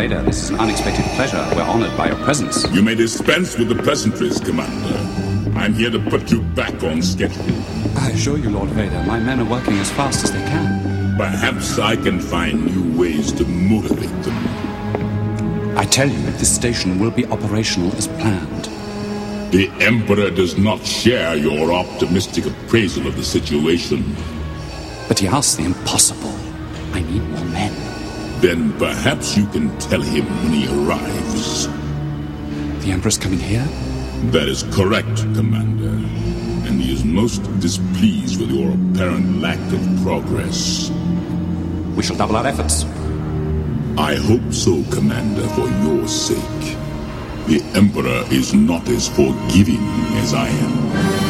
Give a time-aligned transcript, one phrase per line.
[0.00, 0.22] Vader.
[0.22, 1.46] This is an unexpected pleasure.
[1.54, 2.66] We're honored by your presence.
[2.72, 4.96] You may dispense with the pleasantries, Commander.
[5.58, 7.44] I'm here to put you back on schedule.
[7.98, 11.18] I assure you, Lord Vader, my men are working as fast as they can.
[11.18, 15.76] Perhaps I can find new ways to motivate them.
[15.76, 18.70] I tell you, this station will be operational as planned.
[19.52, 24.16] The Emperor does not share your optimistic appraisal of the situation.
[25.08, 26.34] But he asks the impossible.
[26.94, 27.89] I need more men.
[28.40, 31.68] Then perhaps you can tell him when he arrives.
[32.82, 33.66] The Emperor's coming here?
[34.32, 35.90] That is correct, Commander.
[36.66, 40.90] And he is most displeased with your apparent lack of progress.
[41.94, 42.84] We shall double our efforts.
[43.98, 46.78] I hope so, Commander, for your sake.
[47.46, 49.84] The Emperor is not as forgiving
[50.16, 51.29] as I am.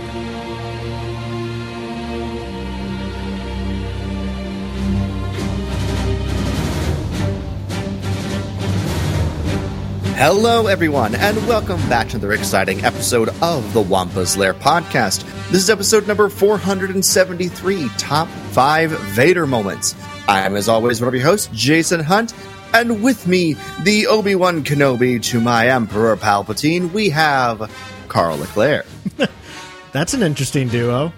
[10.23, 15.23] Hello, everyone, and welcome back to another exciting episode of the Wampa's Lair podcast.
[15.49, 19.95] This is episode number 473 Top 5 Vader Moments.
[20.27, 22.35] I'm, as always, one of your hosts, Jason Hunt,
[22.71, 27.71] and with me, the Obi Wan Kenobi to my Emperor Palpatine, we have
[28.07, 28.85] Carl Leclerc.
[29.91, 31.11] That's an interesting duo.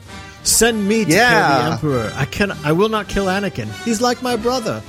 [0.43, 1.29] Send me to Yeah.
[1.29, 2.13] kill the Emperor.
[2.15, 3.67] I can I will not kill Anakin.
[3.83, 4.81] He's like my brother.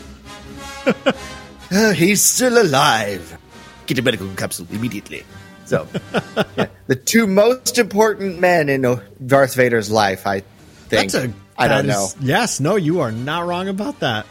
[1.72, 3.36] Uh, he's still alive.
[3.86, 5.24] Get a medical capsule immediately.
[5.66, 5.88] So,
[6.56, 11.12] yeah, the two most important men in Darth Vader's life, I think.
[11.12, 12.08] That's a I don't that know.
[12.20, 14.26] yes, no, you are not wrong about that.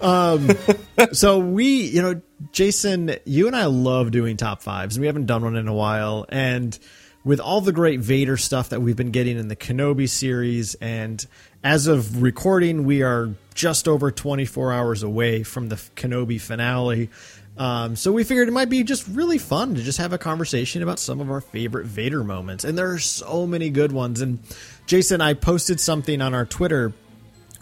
[0.00, 0.50] Um,
[1.12, 2.20] so we, you know,
[2.52, 5.74] Jason, you and I love doing top fives, and we haven't done one in a
[5.74, 6.26] while.
[6.28, 6.78] And
[7.24, 11.24] with all the great Vader stuff that we've been getting in the Kenobi series, and
[11.64, 17.10] as of recording, we are just over 24 hours away from the Kenobi finale.
[17.58, 20.82] Um, so we figured it might be just really fun to just have a conversation
[20.82, 24.20] about some of our favorite Vader moments, and there are so many good ones.
[24.20, 24.38] And
[24.86, 26.92] Jason, I posted something on our Twitter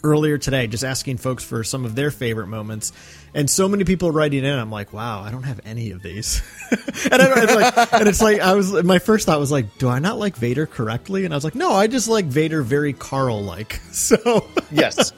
[0.04, 2.92] earlier today, just asking folks for some of their favorite moments,
[3.32, 4.58] and so many people writing in.
[4.58, 6.42] I'm like, wow, I don't have any of these,
[7.10, 8.74] and, I don't, like, and it's like I was.
[8.84, 11.24] My first thought was like, do I not like Vader correctly?
[11.24, 13.80] And I was like, no, I just like Vader very Carl like.
[13.92, 15.14] So yes,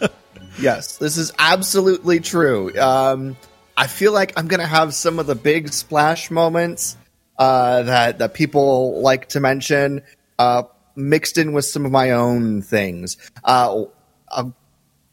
[0.61, 2.79] yes, this is absolutely true.
[2.79, 3.37] Um,
[3.79, 6.97] I feel like I'm gonna have some of the big splash moments
[7.39, 10.03] uh, that that people like to mention,
[10.37, 10.65] uh,
[10.97, 13.17] mixed in with some of my own things.
[13.45, 13.85] Uh,
[14.33, 14.51] uh,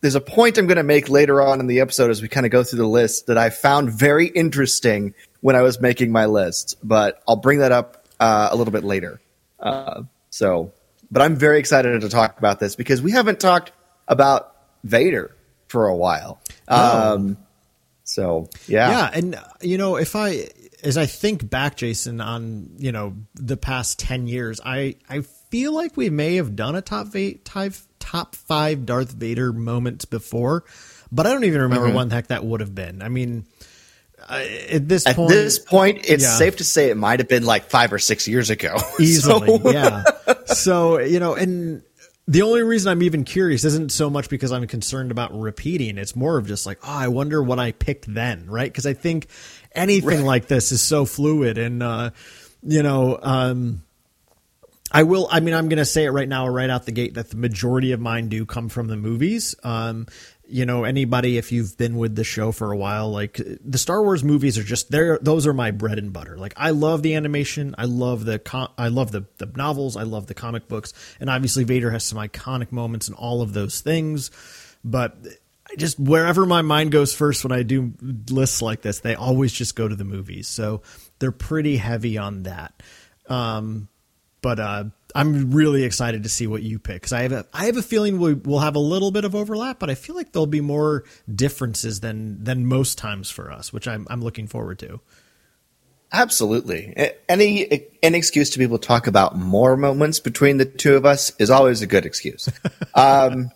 [0.02, 2.46] there's a point I'm going to make later on in the episode as we kind
[2.46, 6.26] of go through the list that I found very interesting when I was making my
[6.26, 9.20] list, but I'll bring that up uh, a little bit later.
[9.60, 10.72] Uh, so,
[11.10, 13.72] but I'm very excited to talk about this because we haven't talked
[14.08, 15.36] about Vader
[15.68, 16.40] for a while.
[16.68, 17.38] Um,
[18.06, 20.48] so yeah, yeah, and uh, you know, if I
[20.84, 25.74] as I think back, Jason, on you know the past ten years, I I feel
[25.74, 27.34] like we may have done a top va-
[28.00, 30.64] top five Darth Vader moments before,
[31.12, 31.96] but I don't even remember Mm-hmm.
[31.96, 33.02] when the heck that would have been.
[33.02, 33.46] I mean,
[34.30, 36.38] at this At point, this point, it's Yeah.
[36.38, 38.78] safe to say it might have been like five or six years ago.
[39.00, 40.04] easily So- yeah
[40.46, 41.82] so you know and
[42.28, 46.16] the only reason i'm even curious isn't so much because i'm concerned about repeating it's
[46.16, 49.28] more of just like oh i wonder what i picked then right because i think
[49.74, 52.10] anything like this is so fluid and uh
[52.64, 53.82] you know um
[54.92, 55.28] I will.
[55.30, 57.36] I mean, I'm going to say it right now, right out the gate, that the
[57.36, 59.54] majority of mine do come from the movies.
[59.62, 60.08] Um,
[60.48, 64.02] you know, anybody, if you've been with the show for a while, like the Star
[64.04, 65.18] Wars movies are just there.
[65.22, 66.38] Those are my bread and butter.
[66.38, 67.76] Like, I love the animation.
[67.78, 69.98] I love the, com- I love the, the novels.
[69.98, 70.94] I love the comic books.
[71.20, 74.32] And obviously, Vader has some iconic moments and all of those things.
[74.84, 75.18] But
[75.70, 77.94] I just, wherever my mind goes first when I do
[78.30, 80.48] lists like this, they always just go to the movies.
[80.48, 80.84] So
[81.20, 82.84] they're pretty heavy on that.
[83.28, 83.88] Um,
[84.42, 84.84] but uh,
[85.16, 87.82] I'm really excited to see what you pick because I have a I have a
[87.82, 90.62] feeling we, we'll have a little bit of overlap, but I feel like there'll be
[90.62, 95.00] more differences than than most times for us, which I'm I'm looking forward to.
[96.12, 97.12] Absolutely.
[97.30, 101.06] Any any excuse to be able to talk about more moments between the two of
[101.06, 102.50] us is always a good excuse.
[102.98, 103.52] Um,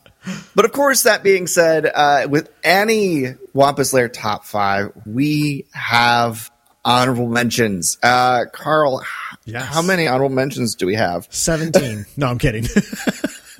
[0.53, 6.51] but of course, that being said, uh, with any Wampa's Lair top five, we have
[6.86, 7.98] honorable mentions.
[8.02, 9.04] Uh, Carl,
[9.46, 9.66] Yes.
[9.66, 11.28] how many honorable mentions do we have?
[11.30, 12.06] 17.
[12.18, 12.64] No, I'm kidding.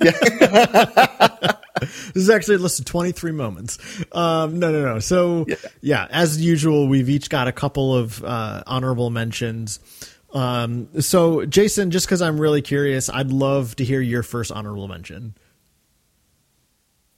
[0.00, 1.54] this
[2.14, 3.78] is actually a list of 23 moments.
[4.12, 4.98] Um, no, no, no.
[4.98, 5.46] So,
[5.80, 6.06] yeah.
[6.10, 9.78] as usual, we've each got a couple of uh, honorable mentions.
[10.32, 14.88] Um, so, Jason, just because I'm really curious, I'd love to hear your first honorable
[14.88, 15.34] mention.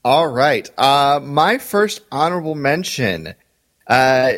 [0.03, 0.69] All right.
[0.77, 3.35] Uh, my first honorable mention,
[3.87, 4.33] uh,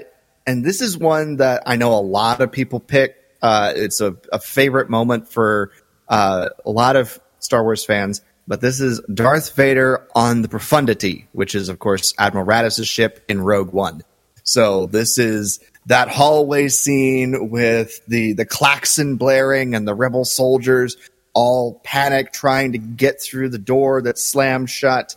[0.47, 3.15] and this is one that I know a lot of people pick.
[3.41, 5.71] Uh, it's a, a favorite moment for
[6.07, 11.27] uh, a lot of Star Wars fans, but this is Darth Vader on the Profundity,
[11.31, 14.03] which is, of course, Admiral Raddus's ship in Rogue One.
[14.43, 20.97] So this is that hallway scene with the the klaxon blaring and the rebel soldiers
[21.33, 25.15] all panic trying to get through the door that's slammed shut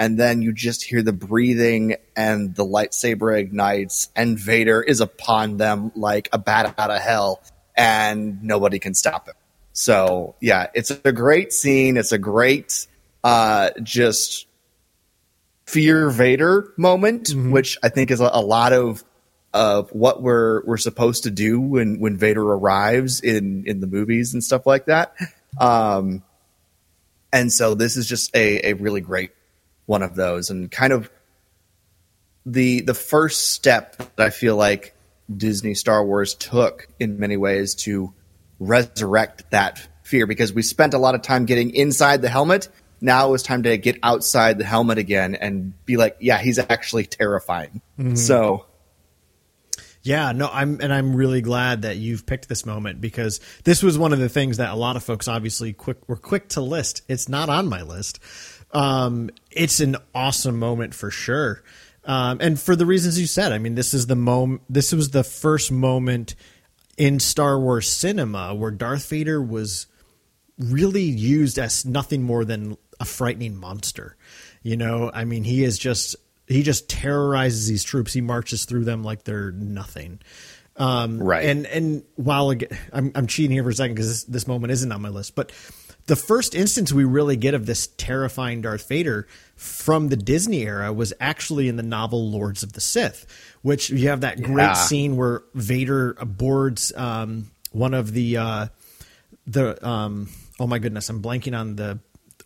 [0.00, 5.58] and then you just hear the breathing and the lightsaber ignites and Vader is upon
[5.58, 7.42] them like a bat out of hell
[7.76, 9.34] and nobody can stop him.
[9.74, 11.98] So, yeah, it's a great scene.
[11.98, 12.86] It's a great
[13.22, 14.46] uh just
[15.66, 19.04] fear Vader moment, which I think is a, a lot of
[19.52, 24.32] of what we're we're supposed to do when when Vader arrives in in the movies
[24.32, 25.14] and stuff like that.
[25.60, 26.22] Um,
[27.32, 29.32] and so this is just a a really great
[29.90, 31.10] one of those, and kind of
[32.46, 34.94] the the first step that I feel like
[35.36, 38.14] Disney Star Wars took in many ways to
[38.60, 42.68] resurrect that fear because we spent a lot of time getting inside the helmet.
[43.00, 46.60] Now it was time to get outside the helmet again and be like, yeah, he's
[46.60, 47.82] actually terrifying.
[47.98, 48.14] Mm-hmm.
[48.14, 48.66] So
[50.02, 53.98] Yeah, no, I'm and I'm really glad that you've picked this moment because this was
[53.98, 57.02] one of the things that a lot of folks obviously quick were quick to list.
[57.08, 58.20] It's not on my list.
[58.72, 61.62] Um, it's an awesome moment for sure,
[62.04, 63.52] um, and for the reasons you said.
[63.52, 64.62] I mean, this is the moment.
[64.68, 66.34] This was the first moment
[66.96, 69.86] in Star Wars cinema where Darth Vader was
[70.58, 74.16] really used as nothing more than a frightening monster.
[74.62, 76.16] You know, I mean, he is just
[76.46, 78.12] he just terrorizes these troops.
[78.12, 80.20] He marches through them like they're nothing.
[80.76, 81.46] Um, Right.
[81.46, 84.72] And and while aga- I'm I'm cheating here for a second because this, this moment
[84.72, 85.52] isn't on my list, but
[86.06, 89.26] the first instance we really get of this terrifying Darth Vader
[89.56, 93.26] from the Disney era was actually in the novel Lords of the Sith,
[93.62, 94.72] which you have that great Yeah.
[94.74, 98.66] scene where Vader boards um, one of the uh,
[99.46, 101.98] the um oh my goodness i'm blanking on the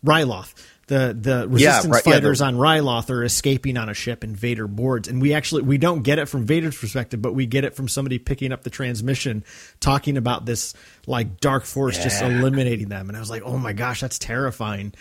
[0.03, 0.53] ryloth
[0.87, 4.67] the the resistance right, fighters the- on ryloth are escaping on a ship and vader
[4.67, 5.07] boards.
[5.07, 7.87] And we actually we don't get it from vader's perspective but we get it from
[7.87, 9.43] somebody picking up the transmission
[9.79, 10.73] talking about this
[11.07, 13.09] like dark force just eliminating them.
[13.09, 14.93] And i was like oh my gosh that's terrifying.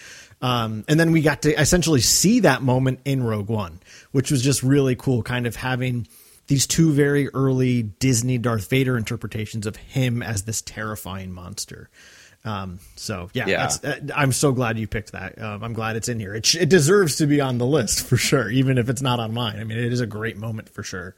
[0.43, 3.81] Um, and then we got to essentially see that moment in rogue one
[4.13, 6.07] which was just really cool kind of having
[6.47, 11.89] these two very early Disney Darth Vader interpretations of him as this terrifying monster.
[12.45, 13.57] Um, so yeah, Yeah.
[13.67, 15.41] That's, uh, I'm so glad you picked that.
[15.41, 16.35] Um, I'm glad it's in here.
[16.35, 19.19] It, sh- it deserves to be on the list for sure, even if it's not
[19.19, 19.59] on mine.
[19.59, 21.15] I mean, it is a great moment for sure.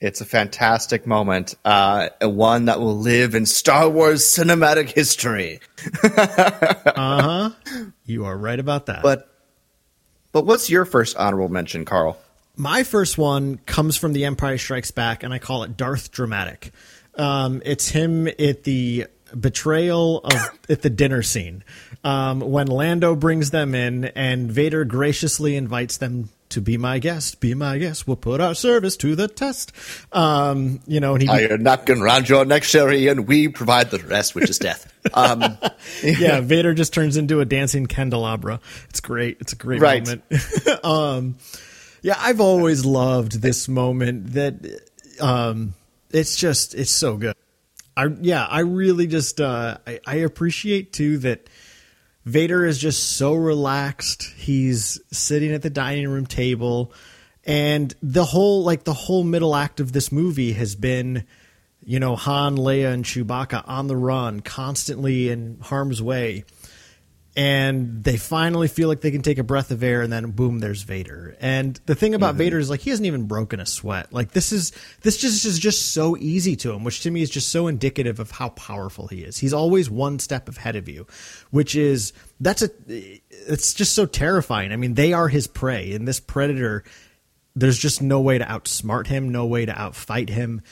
[0.00, 5.60] It's a fantastic moment, uh, one that will live in Star Wars cinematic history.
[6.96, 7.50] Uh huh.
[8.04, 9.02] You are right about that.
[9.02, 9.28] But,
[10.32, 12.18] but what's your first honorable mention, Carl?
[12.56, 16.72] My first one comes from The Empire Strikes Back, and I call it Darth Dramatic.
[17.16, 19.06] Um, it's him at the
[19.40, 20.32] betrayal of
[20.68, 21.62] at the dinner scene
[22.04, 27.40] um, when Lando brings them in, and Vader graciously invites them to be my guest.
[27.40, 28.06] Be my guest.
[28.06, 29.72] We'll put our service to the test.
[30.12, 33.98] Um, you know, and he Iron napkin round your neck, Sherry, and we provide the
[33.98, 34.92] rest, which is death.
[35.12, 35.58] Um,
[36.02, 38.60] yeah, Vader just turns into a dancing candelabra.
[38.88, 39.38] It's great.
[39.40, 40.06] It's a great Right.
[40.06, 40.22] moment.
[40.84, 41.36] um,
[42.02, 44.34] yeah, I've always loved this moment.
[44.34, 44.80] That
[45.20, 45.74] um,
[46.12, 47.34] it's just it's so good.
[47.96, 51.48] I yeah, I really just uh, I, I appreciate too that
[52.24, 54.24] Vader is just so relaxed.
[54.36, 56.92] He's sitting at the dining room table,
[57.44, 61.24] and the whole like the whole middle act of this movie has been,
[61.84, 66.44] you know, Han, Leia, and Chewbacca on the run, constantly in harm's way,
[67.36, 70.60] and they finally feel like they can take a breath of air, and then boom,
[70.60, 71.36] there's Vader.
[71.38, 72.38] And the thing about mm-hmm.
[72.38, 74.10] Vader is like he hasn't even broken a sweat.
[74.10, 77.28] Like this is this just is just so easy to him, which to me is
[77.28, 79.36] just so indicative of how powerful he is.
[79.36, 81.06] He's always one step ahead of you,
[81.50, 84.72] which is that's a it's just so terrifying.
[84.72, 86.84] I mean, they are his prey, and this predator
[87.54, 90.62] there's just no way to outsmart him, no way to outfight him.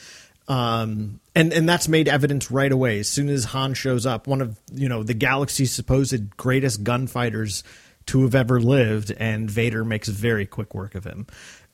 [0.47, 2.99] Um, and, and that's made evidence right away.
[2.99, 7.63] As soon as Han shows up, one of, you know, the galaxy's supposed greatest gunfighters
[8.07, 11.25] to have ever lived, and Vader makes very quick work of him.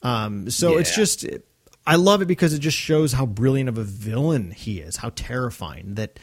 [0.01, 1.25] Um, so it's just,
[1.85, 5.11] I love it because it just shows how brilliant of a villain he is, how
[5.15, 6.17] terrifying that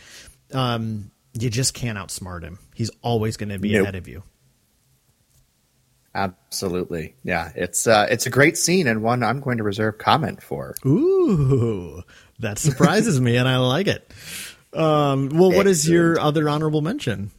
[0.54, 2.58] um, you just can't outsmart him.
[2.74, 3.82] He's always going to be Nope.
[3.82, 4.22] ahead of you.
[6.14, 7.14] Absolutely.
[7.22, 7.52] Yeah.
[7.54, 10.74] It's uh it's a great scene and one I'm going to reserve comment for.
[10.84, 12.02] Ooh,
[12.38, 14.12] that surprises me, and I like it.
[14.72, 17.30] Um, well, what is your other honorable mention?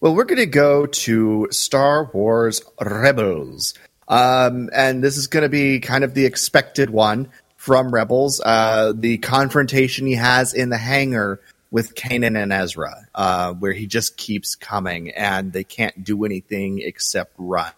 [0.00, 3.74] Well, we're going to go to Star Wars Rebels.
[4.08, 8.40] Um, and this is going to be kind of the expected one from Rebels.
[8.44, 11.40] Uh, the confrontation he has in the hangar
[11.70, 16.80] with Kanan and Ezra, uh, where he just keeps coming and they can't do anything
[16.82, 17.72] except run.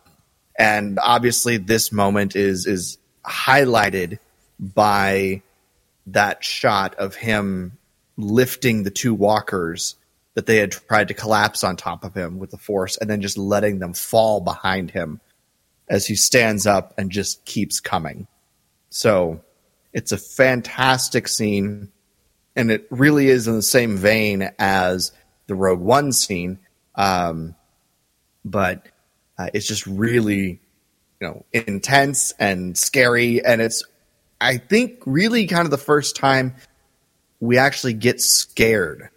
[0.59, 4.19] And obviously, this moment is is highlighted
[4.59, 5.43] by
[6.06, 7.78] that shot of him
[8.16, 9.96] lifting the two walkers
[10.34, 13.20] that they had tried to collapse on top of him with the force and then
[13.20, 15.20] just letting them fall behind him
[15.88, 18.26] as he stands up and just keeps coming.
[18.90, 19.42] So
[19.92, 21.92] it's a fantastic scene
[22.56, 25.12] and it really is in the same vein as
[25.46, 26.58] the Rogue One scene.
[26.94, 27.54] Um,
[28.44, 28.87] but
[29.38, 30.61] uh, it's just really,
[31.20, 33.44] you know, intense and scary.
[33.44, 33.84] And it's,
[34.45, 36.55] I think, really kind of the first time
[37.41, 39.09] we actually get scared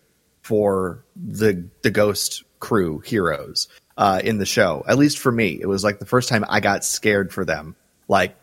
[0.42, 3.68] for the the ghost crew heroes
[3.98, 4.86] uh, in the show.
[4.88, 7.76] At least for me, it was like the first time I got scared for them.
[8.08, 8.38] Like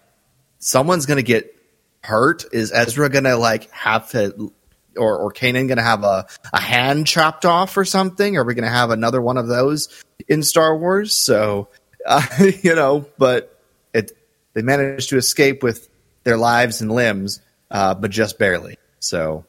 [0.58, 1.56] someone's gonna get
[2.02, 2.44] hurt.
[2.52, 4.52] Is Ezra gonna like have to,
[4.96, 8.36] or or Kanan gonna have a a hand chopped off or something?
[8.36, 9.88] Are we gonna have another one of those
[10.28, 11.14] in Star Wars?
[11.14, 11.68] So
[12.06, 12.26] uh,
[12.62, 13.58] you know, but
[13.94, 14.12] it
[14.52, 15.88] they managed to escape with
[16.24, 17.40] their lives and limbs,
[17.70, 18.76] uh, but just barely.
[18.98, 19.44] So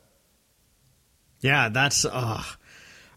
[1.41, 2.05] Yeah, that's.
[2.05, 2.43] Uh,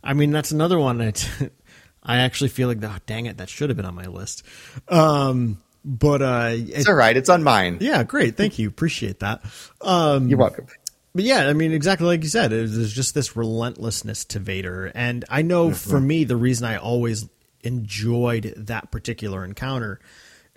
[0.03, 1.29] I mean, that's another one that
[2.03, 4.43] I actually feel like, oh, dang it, that should have been on my list.
[4.88, 7.17] Um, but uh, it- it's all right.
[7.17, 7.79] It's on mine.
[7.81, 9.43] yeah, great, thank you, appreciate that.
[9.81, 10.67] Um, You're welcome.
[11.15, 14.93] But yeah, I mean, exactly like you said, it- there's just this relentlessness to Vader.
[14.95, 17.27] And I know for me, the reason I always
[17.65, 19.99] enjoyed that particular encounter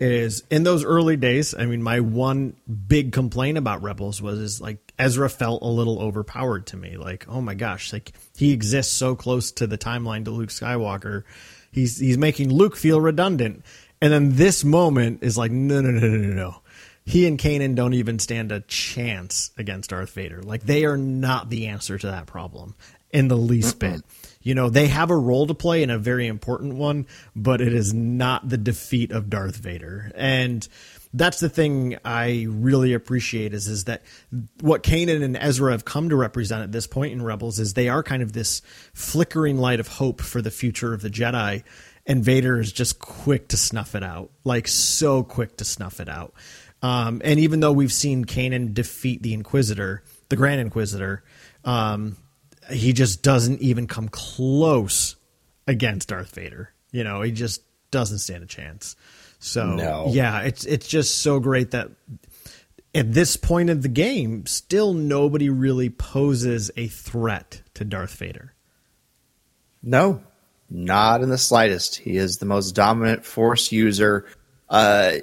[0.01, 1.53] is in those early days.
[1.53, 2.55] I mean, my one
[2.87, 6.97] big complaint about Rebels was is like Ezra felt a little overpowered to me.
[6.97, 11.23] Like, oh my gosh, like he exists so close to the timeline to Luke Skywalker.
[11.71, 13.63] He's he's making Luke feel redundant.
[14.01, 16.61] And then this moment is like, no, no, no, no, no, no
[17.03, 20.41] he and Kanan don't even stand a chance against Darth Vader.
[20.41, 22.75] Like they are not the answer to that problem
[23.11, 24.01] in the least bit.
[24.41, 27.73] You know, they have a role to play and a very important one, but it
[27.73, 30.11] is not the defeat of Darth Vader.
[30.15, 30.67] And
[31.13, 34.03] that's the thing I really appreciate is is that
[34.61, 37.89] what Kanan and Ezra have come to represent at this point in Rebels is they
[37.89, 38.61] are kind of this
[38.93, 41.63] flickering light of hope for the future of the Jedi
[42.05, 44.31] and Vader is just quick to snuff it out.
[44.43, 46.33] Like so quick to snuff it out.
[46.81, 51.23] Um, and even though we've seen Kanan defeat the Inquisitor, the Grand Inquisitor,
[51.63, 52.17] um,
[52.69, 55.15] he just doesn't even come close
[55.67, 56.71] against Darth Vader.
[56.91, 58.95] You know, he just doesn't stand a chance.
[59.39, 60.07] So No.
[60.09, 61.89] yeah, it's it's just so great that
[62.93, 68.53] at this point of the game, still nobody really poses a threat to Darth Vader.
[69.81, 70.21] No,
[70.69, 71.95] not in the slightest.
[71.97, 74.25] He is the most dominant force user
[74.69, 75.13] uh,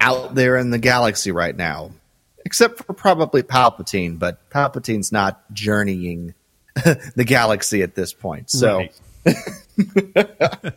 [0.00, 1.90] out there in the galaxy right now,
[2.44, 4.18] except for probably Palpatine.
[4.18, 6.34] But Palpatine's not journeying
[7.16, 8.50] the galaxy at this point.
[8.50, 8.92] So, Right.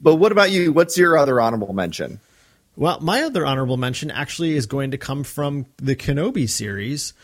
[0.00, 0.72] but what about you?
[0.72, 2.20] What's your other honorable mention?
[2.76, 7.14] Well, my other honorable mention actually is going to come from the Kenobi series,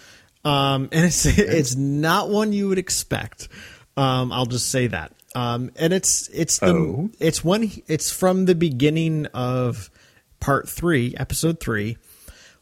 [0.44, 3.48] um, and it's it's not one you would expect.
[3.96, 7.10] Um, I'll just say that, um, and it's it's the Oh.
[7.20, 9.90] it's one it's from the beginning of
[10.40, 11.98] part three, episode three,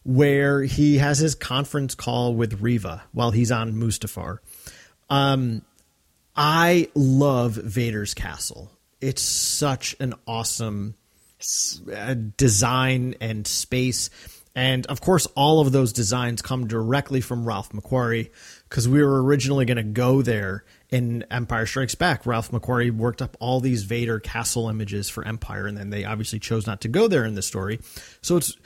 [0.03, 4.39] where he has his conference call with Reva while he's on Mustafar.
[5.11, 5.63] Um,
[6.37, 8.71] I love Vader's castle.
[9.01, 10.95] It's such an awesome
[11.93, 14.11] uh, design and space.
[14.55, 18.31] And of course, all of those designs come directly from Ralph McQuarrie
[18.69, 22.27] because we were originally going to go there in Empire Strikes Back.
[22.27, 26.41] Ralph McQuarrie worked up all these Vader castle images for Empire, and then they obviously
[26.41, 27.81] chose not to go there in the story.
[28.23, 28.57] So it's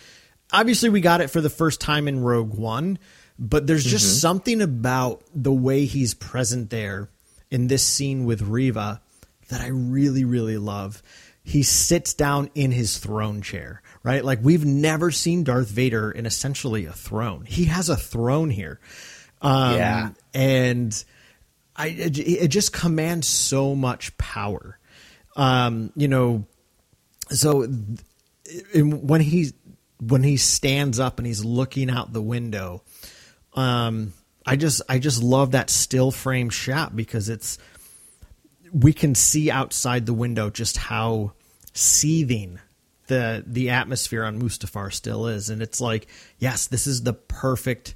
[0.53, 2.99] obviously we got it for the first time in Rogue One,
[3.39, 7.09] but there's just something about the way he's present there
[7.51, 9.01] in this scene with Reva
[9.49, 11.03] that I really, really love.
[11.43, 14.25] He sits down in his throne chair, right?
[14.25, 17.45] Like we've never seen Darth Vader in essentially a throne.
[17.45, 18.81] He has a throne here.
[19.43, 20.11] Um, Yeah.
[20.33, 21.05] And
[21.77, 24.79] I, it, it just commands so much power.
[25.37, 26.47] Um, you know,
[27.31, 27.67] so
[28.75, 29.53] when he
[30.01, 32.83] when he stands up and he's looking out the window,
[33.55, 34.13] um,
[34.47, 37.59] I just I just love that still frame shot because it's
[38.73, 41.33] we can see outside the window just how
[41.73, 42.59] seething
[43.07, 46.09] the the atmosphere on Mustafar still is, and it's like
[46.39, 47.95] yes, this is the perfect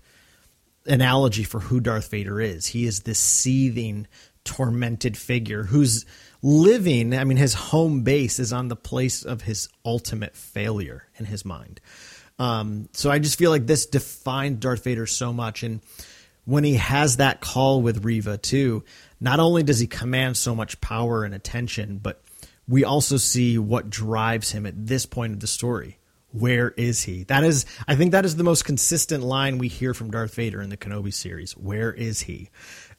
[0.86, 2.66] analogy for who Darth Vader is.
[2.66, 4.06] He is this seething,
[4.44, 6.06] tormented figure who's
[6.42, 7.14] living.
[7.14, 11.44] I mean, his home base is on the place of his ultimate failure in his
[11.44, 11.80] mind.
[12.38, 15.62] Um, so I just feel like this defined Darth Vader so much.
[15.62, 15.80] And
[16.44, 18.84] when he has that call with Reva, too,
[19.20, 22.22] not only does he command so much power and attention, but
[22.68, 25.98] we also see what drives him at this point of the story.
[26.30, 27.24] Where is he?
[27.24, 30.60] That is, I think that is the most consistent line we hear from Darth Vader
[30.60, 31.56] in the Kenobi series.
[31.56, 32.50] Where is he?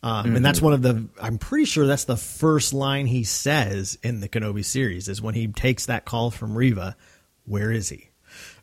[0.02, 0.36] Um, mm-hmm.
[0.38, 4.20] And that's one of the, I'm pretty sure that's the first line he says in
[4.20, 6.98] the Kenobi series is when he takes that call from Reva.
[7.46, 8.09] Where is he?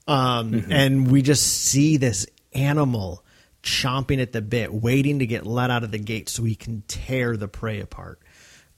[0.06, 0.72] Um, mm-hmm.
[0.72, 3.24] And we just see this animal
[3.62, 6.82] chomping at the bit, waiting to get let out of the gate so he can
[6.86, 8.20] tear the prey apart.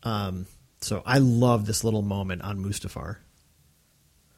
[0.03, 0.47] Um,
[0.81, 3.17] so I love this little moment on Mustafar.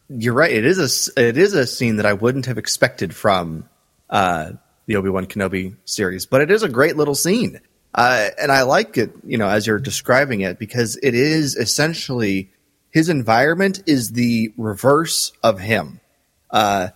[0.08, 0.50] You're right.
[0.50, 3.68] It is a it is a scene that I wouldn't have expected from
[4.08, 4.52] uh,
[4.86, 7.60] the Obi Wan Kenobi series, but it is a great little scene,
[7.94, 9.12] uh, and I like it.
[9.24, 12.50] You know, as you're describing it, because it is essentially
[12.90, 16.00] his environment is the reverse of him.
[16.50, 16.88] Uh,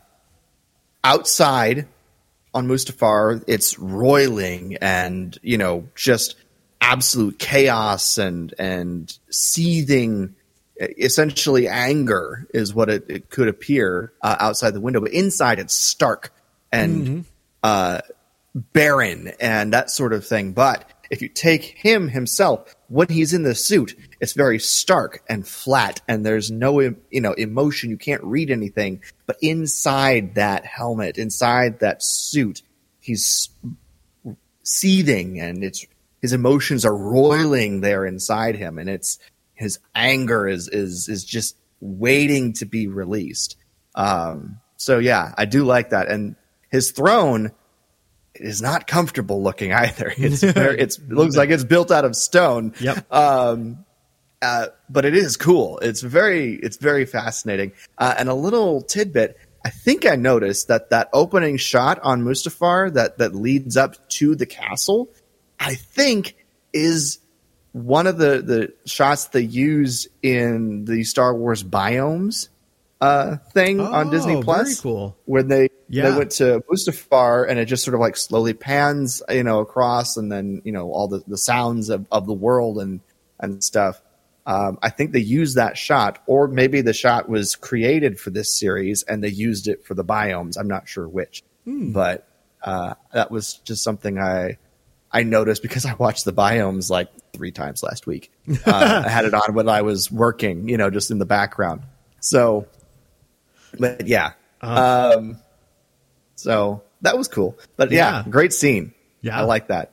[1.03, 1.87] outside
[2.53, 6.37] on Mustafar, it's roiling and you know just
[6.81, 10.35] absolute chaos and and seething
[10.79, 15.73] essentially anger is what it, it could appear uh, outside the window but inside it's
[15.73, 16.33] stark
[16.73, 17.21] and mm-hmm.
[17.63, 18.01] uh,
[18.73, 23.43] barren and that sort of thing but if you take him himself when he's in
[23.43, 23.95] the suit
[24.25, 27.91] it's very stark and flat and there's no you know emotion.
[27.91, 29.03] You can't read anything.
[29.27, 32.63] But inside that helmet inside that suit
[33.01, 33.51] he's
[34.63, 35.85] seething and it's
[36.23, 39.19] his emotions are roiling there inside him and it's
[39.53, 43.57] his anger is is is just waiting to be released.
[43.95, 46.09] Um, so yeah i do like that.
[46.09, 46.37] And
[46.71, 47.53] his throne
[48.35, 52.17] is not comfortable looking either it's very, it's it looks like it's built out of
[52.17, 53.85] stone yep um,
[54.43, 59.39] uh, but it is cool it's very it's very fascinating uh, and a little tidbit
[59.67, 64.35] I think I noticed that that opening shot on Mustafar that that leads up to
[64.35, 65.09] the castle
[65.59, 66.37] I think
[66.73, 67.21] is
[67.73, 72.49] one of the the shots they use in the Star Wars biomes
[73.01, 74.81] uh, thing oh, on Disney Plus.
[74.81, 75.17] cool.
[75.25, 76.11] Where they yeah.
[76.11, 80.17] they went to Mustafar and it just sort of like slowly pans, you know, across
[80.17, 83.01] and then, you know, all the, the sounds of, of the world and
[83.41, 84.01] and stuff.
[84.47, 88.59] Um, I think they used that shot, or maybe the shot was created for this
[88.59, 90.59] series and they used it for the biomes.
[90.59, 91.93] I'm not sure which, hmm.
[91.93, 92.29] but
[92.63, 94.59] uh, that was just something I
[95.11, 98.31] I noticed because I watched the biomes like three times last week.
[98.67, 101.83] Uh, I had it on when I was working, you know, just in the background.
[102.21, 102.67] So,
[103.79, 104.33] but yeah.
[104.61, 105.37] Uh, um,
[106.45, 107.59] so that was cool.
[107.79, 108.93] But yeah, yeah, great scene.
[109.23, 109.39] Yeah.
[109.39, 109.93] I like that.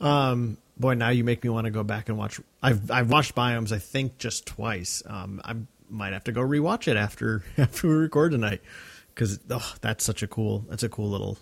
[0.00, 2.40] Um, boy, now you make me want to go back and watch.
[2.62, 5.02] I've, I've watched biomes, I think just twice.
[5.06, 5.56] Um, I
[5.90, 8.62] might have to go rewatch it after, after we record tonight.
[9.14, 11.36] Cause, oh, that's such a cool, that's a cool little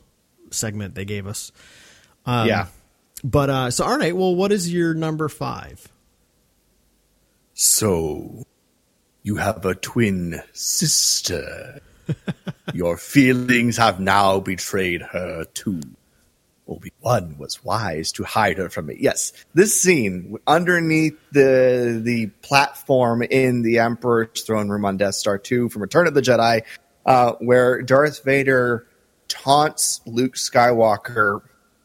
[0.50, 1.52] segment they gave us.
[2.24, 2.66] Um, yeah.
[3.22, 4.16] But uh, so all right.
[4.16, 5.86] Well, what is your number five?
[7.54, 8.44] So,
[9.22, 11.80] you have a twin sister.
[12.74, 15.80] Your feelings have now betrayed her too.
[16.68, 18.96] Obi Wan was wise to hide her from me.
[18.98, 25.38] Yes, this scene underneath the the platform in the Emperor's throne room on Death Star
[25.38, 26.62] Two from Return of the Jedi,
[27.04, 28.86] uh, where Darth Vader
[29.28, 31.42] taunts Luke Skywalker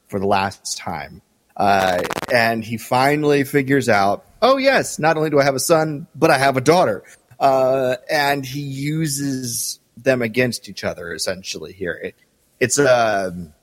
[0.08, 1.22] for the last time.
[1.56, 6.08] Uh, and he finally figures out, oh, yes, not only do I have a son,
[6.16, 7.04] but I have a daughter.
[7.40, 11.94] Uh, and he uses them against each other essentially here.
[11.94, 12.16] It,
[12.60, 13.54] it's a, um,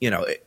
[0.00, 0.46] you know, it,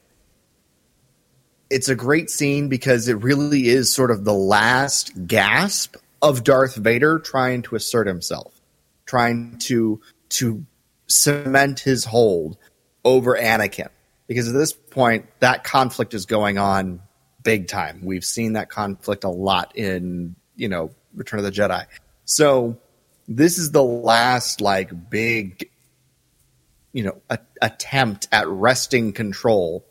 [1.70, 6.76] it's a great scene because it really is sort of the last gasp of Darth
[6.76, 8.62] Vader trying to assert himself,
[9.06, 10.66] trying to to
[11.08, 12.58] cement his hold
[13.04, 13.90] over Anakin
[14.28, 17.02] because at this point that conflict is going on
[17.44, 18.02] big time.
[18.04, 21.86] We've seen that conflict a lot in, you know, Return of the Jedi.
[22.26, 22.78] So
[23.28, 25.70] this is the last like big
[26.98, 29.86] you know, a, attempt at wresting control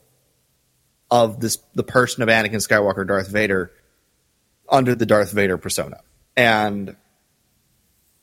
[1.09, 3.71] of this the person of Anakin Skywalker, Darth Vader,
[4.69, 6.01] under the Darth Vader persona.
[6.37, 6.97] And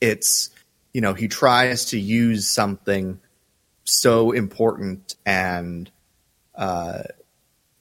[0.02, 0.50] it's
[0.92, 3.20] you know he tries to use something
[3.84, 5.90] so important and
[6.54, 7.04] uh,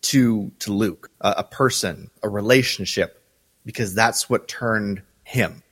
[0.03, 3.21] to to Luke, a, a person, a relationship,
[3.65, 5.63] because that's what turned him.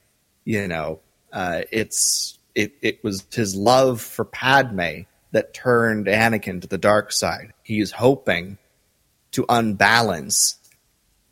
[0.44, 1.00] You know,
[1.32, 7.12] uh, it's it it was his love for Padme that turned Anakin to the dark
[7.12, 7.54] side.
[7.64, 8.58] He is hoping
[9.32, 10.58] to unbalance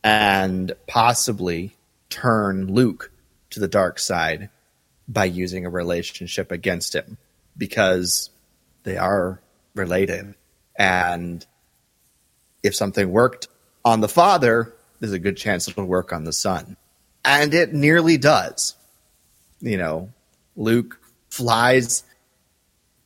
[0.04, 1.76] and possibly
[2.10, 3.12] turn Luke
[3.50, 4.50] to the dark side
[5.08, 7.18] by using a relationship against him
[7.58, 8.30] because
[8.84, 9.42] they are
[9.76, 10.36] related.
[10.78, 11.46] And
[12.64, 13.48] if something worked
[13.84, 16.78] on the father, there's a good chance it'll work on the son.
[17.26, 18.76] And it nearly does.
[19.62, 20.10] You know,
[20.56, 22.04] Luke flies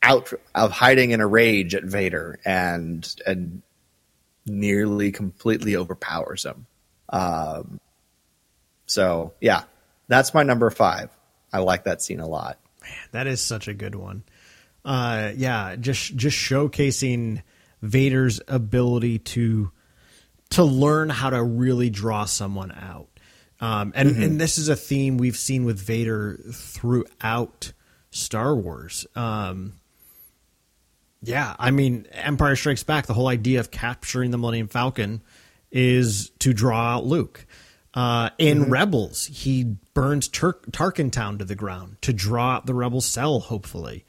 [0.01, 3.61] out of hiding in a rage at Vader and and
[4.45, 6.65] nearly completely overpowers him.
[7.09, 7.79] Um,
[8.85, 9.63] so yeah,
[10.07, 11.09] that's my number five.
[11.51, 12.59] I like that scene a lot.
[12.81, 14.23] Man, that is such a good one.
[14.83, 17.41] Uh, yeah, just just showcasing
[17.81, 19.71] Vader's ability to
[20.51, 23.12] to learn how to really draw someone out.
[23.63, 24.23] Um, and mm-hmm.
[24.23, 27.71] and this is a theme we've seen with Vader throughout
[28.11, 29.07] Star Wars.
[29.15, 29.79] Um,
[31.21, 33.05] yeah, I mean, Empire Strikes Back.
[33.05, 35.21] The whole idea of capturing the Millennium Falcon
[35.71, 37.45] is to draw out Luke.
[37.93, 38.71] Uh, in mm-hmm.
[38.71, 43.39] Rebels, he burns Tur- Tarkin Town to the ground to draw out the Rebel cell.
[43.39, 44.03] Hopefully,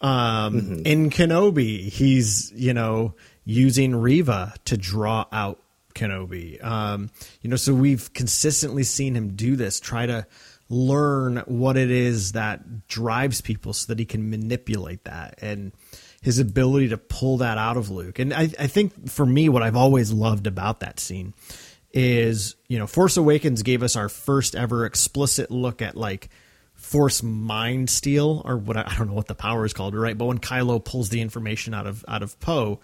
[0.00, 0.86] um, mm-hmm.
[0.86, 5.58] in Kenobi, he's you know using Reva to draw out
[5.94, 6.62] Kenobi.
[6.64, 9.80] Um, you know, so we've consistently seen him do this.
[9.80, 10.26] Try to
[10.68, 15.72] learn what it is that drives people so that he can manipulate that and
[16.22, 18.18] his ability to pull that out of Luke.
[18.18, 21.34] And I, I think for me, what I've always loved about that scene
[21.92, 26.30] is, you know, Force Awakens gave us our first ever explicit look at like
[26.74, 30.16] force mind steal or what I don't know what the power is called, right?
[30.16, 32.80] But when Kylo pulls the information out of out of Poe,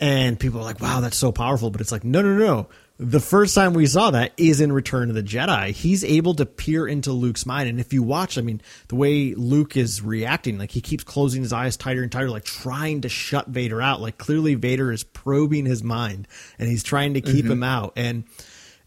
[0.00, 3.20] and people are like, "Wow, that's so powerful," but it's like, no, no, no the
[3.20, 5.70] first time we saw that is in Return of the Jedi.
[5.70, 9.34] He's able to peer into Luke's mind, and if you watch, I mean, the way
[9.34, 13.08] Luke is reacting, like he keeps closing his eyes tighter and tighter, like trying to
[13.08, 14.00] shut Vader out.
[14.00, 16.28] Like clearly, Vader is probing his mind,
[16.58, 17.52] and he's trying to keep mm-hmm.
[17.52, 17.94] him out.
[17.96, 18.24] And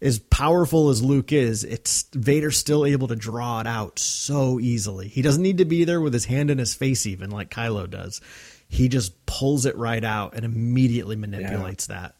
[0.00, 5.08] as powerful as Luke is, it's Vader's still able to draw it out so easily.
[5.08, 7.90] He doesn't need to be there with his hand in his face, even like Kylo
[7.90, 8.22] does.
[8.68, 12.10] He just pulls it right out and immediately manipulates yeah.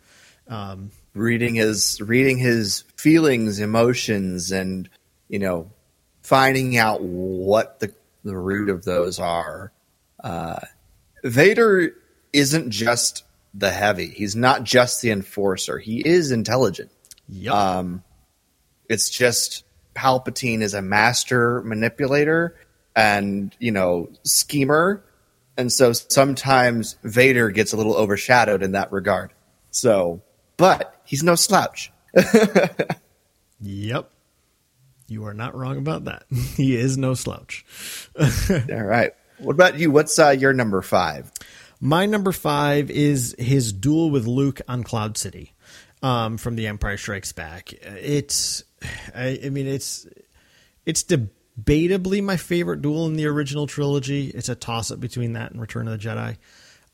[0.47, 0.53] that.
[0.53, 4.89] Um, reading his reading his feelings, emotions, and
[5.29, 5.71] you know,
[6.23, 7.93] finding out what the
[8.25, 9.73] the root of those are.
[10.23, 10.61] Uh,
[11.23, 11.95] Vader
[12.33, 14.09] isn't just the heavy.
[14.09, 15.79] He's not just the enforcer.
[15.79, 16.91] He is intelligent.
[17.29, 17.53] Yep.
[17.53, 18.03] Um,
[18.89, 22.57] it's just Palpatine is a master manipulator
[22.95, 25.05] and you know schemer,
[25.59, 29.33] and so sometimes Vader gets a little overshadowed in that regard.
[29.71, 30.23] So
[30.57, 31.91] but he's no slouch.
[33.61, 34.11] yep.
[35.07, 36.25] You are not wrong about that.
[36.57, 37.65] he is no slouch.
[38.21, 39.13] All right.
[39.39, 39.91] What about you?
[39.91, 41.33] What's uh, your number five?
[41.81, 45.55] My number five is his duel with Luke on Cloud City
[46.03, 47.73] um, from The Empire Strikes Back.
[47.73, 48.65] It's,
[49.15, 50.07] I, I mean, it's
[50.85, 51.05] it's
[51.65, 54.29] debatably my favorite duel in the original trilogy.
[54.29, 56.37] It's a toss up between that and Return of the Jedi.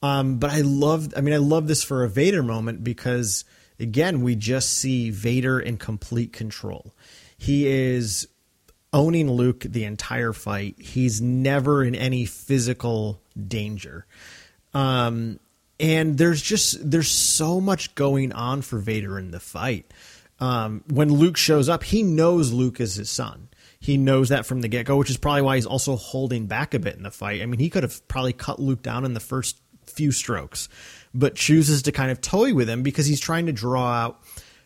[0.03, 3.44] Um, but I love, I mean, I love this for a Vader moment because,
[3.81, 6.94] again, we just see Vader in complete control.
[7.38, 8.29] He is
[8.92, 10.77] owning Luke the entire fight.
[10.79, 14.07] He's never in any physical danger.
[14.72, 15.40] Um,
[15.81, 19.92] and there's just there's so much going on for Vader in the fight.
[20.38, 23.48] Um, when Luke shows up, he knows Luke is his son.
[23.84, 26.72] He knows that from the get go, which is probably why he's also holding back
[26.72, 27.42] a bit in the fight.
[27.42, 30.70] I mean, he could have probably cut Luke down in the first few strokes,
[31.12, 34.22] but chooses to kind of toy with him because he's trying to draw out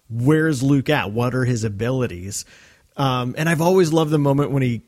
[0.09, 1.11] where's Luke at?
[1.11, 2.45] What are his abilities?
[2.97, 4.83] Um, and I've always loved the moment when he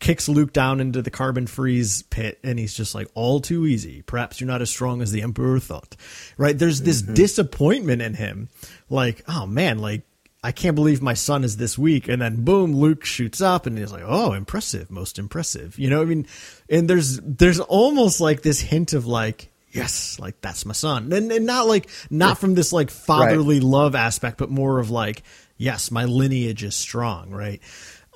[0.00, 4.02] kicks Luke down into the carbon freeze pit and he's just like all too easy.
[4.02, 5.96] Perhaps you're not as strong as the emperor thought.
[6.36, 6.58] Right?
[6.58, 7.14] There's this mm-hmm.
[7.14, 8.50] disappointment in him.
[8.90, 10.02] Like, oh man, like
[10.42, 12.08] I can't believe my son is this weak.
[12.08, 15.78] And then boom, Luke shoots up and he's like, Oh, impressive, most impressive.
[15.78, 16.26] You know, I mean,
[16.68, 21.12] and there's, there's almost like this hint of like, yes, like that's my son.
[21.12, 23.64] And, and not like, not from this like fatherly right.
[23.64, 25.22] love aspect, but more of like,
[25.56, 27.60] yes, my lineage is strong, right?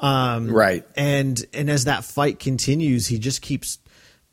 [0.00, 0.84] Um, right.
[0.96, 3.78] And, and as that fight continues, he just keeps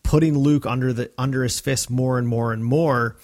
[0.02, 3.18] putting Luke under the, under his fist more and more and more.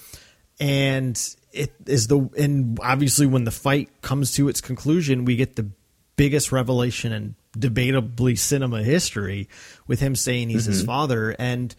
[0.60, 1.20] And
[1.52, 5.70] it is the, and obviously when the fight comes to its conclusion, we get the
[6.16, 9.48] biggest revelation in debatably cinema history
[9.88, 11.36] with him saying he's his father.
[11.40, 11.74] And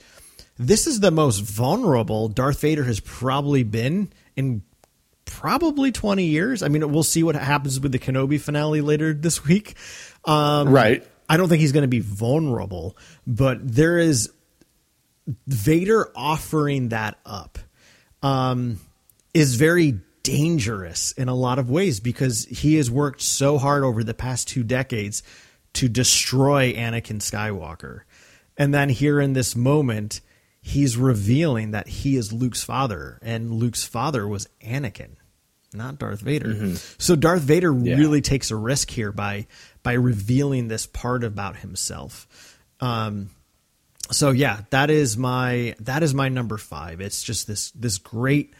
[0.58, 4.62] this is the most vulnerable Darth Vader has probably been in
[5.24, 6.62] probably 20 years.
[6.62, 9.76] I mean, we'll see what happens with the Kenobi finale later this week.
[10.24, 11.06] Um, Right.
[11.28, 14.32] I don't think he's going to be vulnerable, but there is
[15.46, 17.58] Vader offering that up
[18.22, 18.80] um,
[19.34, 24.04] is very dangerous in a lot of ways because he has worked so hard over
[24.04, 25.22] the past two decades
[25.74, 28.02] to destroy Anakin Skywalker.
[28.56, 30.20] And then here in this moment,
[30.60, 35.12] he's revealing that he is Luke's father, and Luke's father was Anakin,
[35.72, 36.52] not Darth Vader.
[36.98, 39.46] So Darth Vader really takes a risk here by
[39.82, 42.58] by revealing this part about himself.
[42.80, 43.30] Um,
[44.10, 47.00] so yeah, that is my that is my number five.
[47.00, 48.52] It's just this this great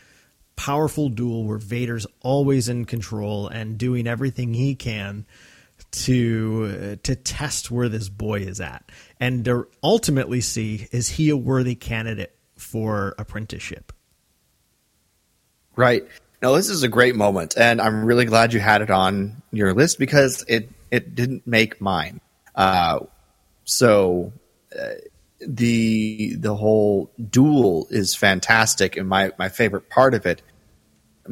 [0.60, 5.24] powerful duel where Vader's always in control and doing everything he can
[5.90, 8.84] to to test where this boy is at
[9.18, 13.90] and to ultimately see is he a worthy candidate for apprenticeship.
[15.76, 16.06] Right.
[16.42, 19.72] Now this is a great moment, and I'm really glad you had it on your
[19.72, 22.20] list because it it didn't make mine.
[22.54, 22.98] Uh,
[23.64, 24.34] so
[24.78, 24.88] uh,
[25.40, 30.42] the the whole duel is fantastic, and my my favorite part of it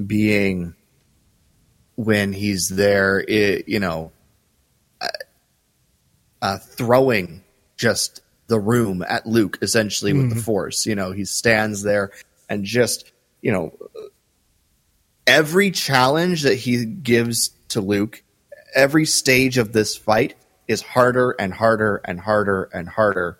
[0.06, 0.74] being
[1.96, 4.12] when he's there, i you know,
[5.00, 5.08] uh,
[6.40, 7.42] uh, throwing
[7.76, 10.86] just the room at Luke essentially with the Force.
[10.86, 12.12] You know, he stands there
[12.48, 13.76] and just you know
[15.26, 18.22] every challenge that he gives to Luke,
[18.74, 20.34] every stage of this fight
[20.66, 23.38] is harder and harder and harder and harder.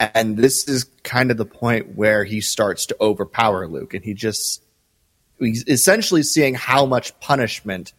[0.00, 4.14] And this is kind of the point where he starts to overpower Luke and he
[4.14, 4.62] just
[5.40, 7.92] essentially seeing how much punishment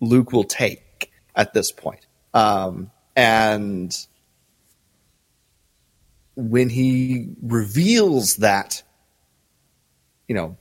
[0.00, 2.06] Luke will take at this point.
[2.34, 3.96] Um, and
[6.36, 8.82] when he reveals that,
[10.28, 10.56] you know,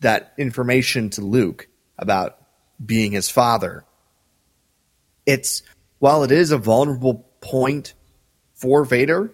[0.00, 2.38] that information to Luke about
[2.84, 3.84] being his father,
[5.26, 5.62] it's
[5.98, 7.94] while it is a vulnerable point
[8.54, 9.32] for Vader,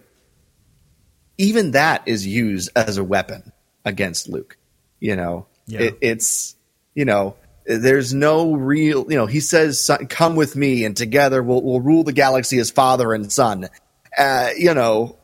[1.38, 3.52] even that is used as a weapon
[3.84, 4.56] against Luke.
[5.00, 5.80] You know, Yeah.
[5.80, 6.54] it, it's
[6.94, 7.36] you know,
[7.66, 9.06] there's no real.
[9.10, 12.70] You know, he says, "Come with me, and together we'll we'll rule the galaxy as
[12.70, 13.68] father and son."
[14.16, 15.16] Uh, you know,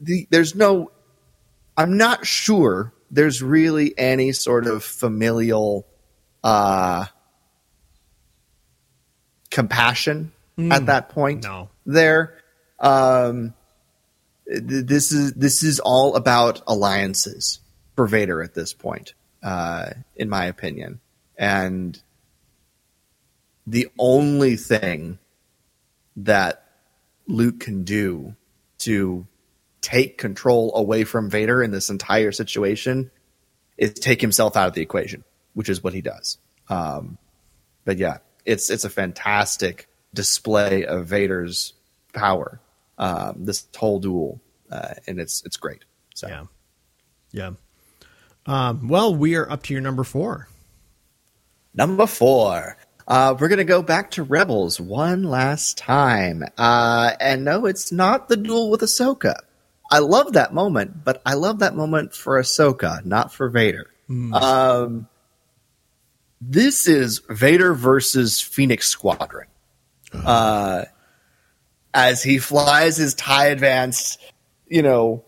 [0.00, 0.90] the, there's no.
[1.76, 5.86] I'm not sure there's really any sort of familial
[6.42, 7.06] uh,
[9.50, 10.32] compassion
[10.70, 11.44] at that point.
[11.44, 11.70] no.
[11.86, 12.34] there.
[12.80, 13.54] Um,
[14.46, 17.60] th- this is this is all about alliances
[17.98, 21.00] for Vader at this point, uh, in my opinion,
[21.36, 22.00] and
[23.66, 25.18] the only thing
[26.14, 26.64] that
[27.26, 28.36] Luke can do
[28.78, 29.26] to
[29.80, 33.10] take control away from Vader in this entire situation
[33.76, 36.38] is take himself out of the equation, which is what he does.
[36.68, 37.18] Um,
[37.84, 41.72] but yeah, it's it's a fantastic display of Vader's
[42.12, 42.60] power.
[42.96, 45.84] Um, this whole duel, uh, and it's it's great.
[46.14, 46.44] So Yeah.
[47.32, 47.50] Yeah.
[48.48, 50.48] Um, well, we are up to your number four.
[51.74, 52.78] Number four.
[53.06, 56.42] Uh, we're going to go back to Rebels one last time.
[56.56, 59.36] Uh, and no, it's not the duel with Ahsoka.
[59.90, 63.86] I love that moment, but I love that moment for Ahsoka, not for Vader.
[64.32, 65.08] Um,
[66.40, 69.48] this is Vader versus Phoenix Squadron.
[70.12, 70.84] Uh,
[71.92, 74.20] as he flies his TIE Advanced,
[74.66, 75.24] you know,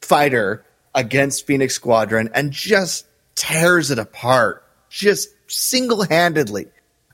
[0.00, 0.65] fighter
[0.96, 3.06] against Phoenix Squadron and just
[3.36, 6.66] tears it apart, just single handedly.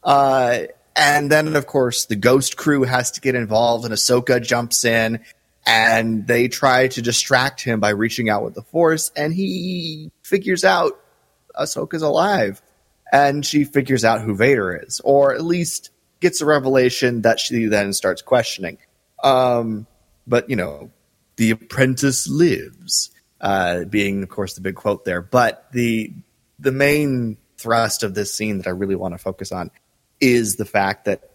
[0.03, 0.61] Uh,
[0.95, 5.21] and then, of course, the Ghost crew has to get involved, and Ahsoka jumps in,
[5.66, 10.64] and they try to distract him by reaching out with the Force, and he figures
[10.64, 10.99] out
[11.57, 12.62] Ahsoka's alive,
[13.12, 15.90] and she figures out who Vader is, or at least
[16.21, 18.79] gets a revelation that she then starts questioning.
[19.25, 19.87] Um,
[20.27, 20.90] but you know,
[21.37, 23.11] the apprentice lives,
[23.42, 25.20] uh, being of course the big quote there.
[25.20, 26.12] But the
[26.59, 29.70] the main thrust of this scene that I really want to focus on
[30.20, 31.31] is the fact that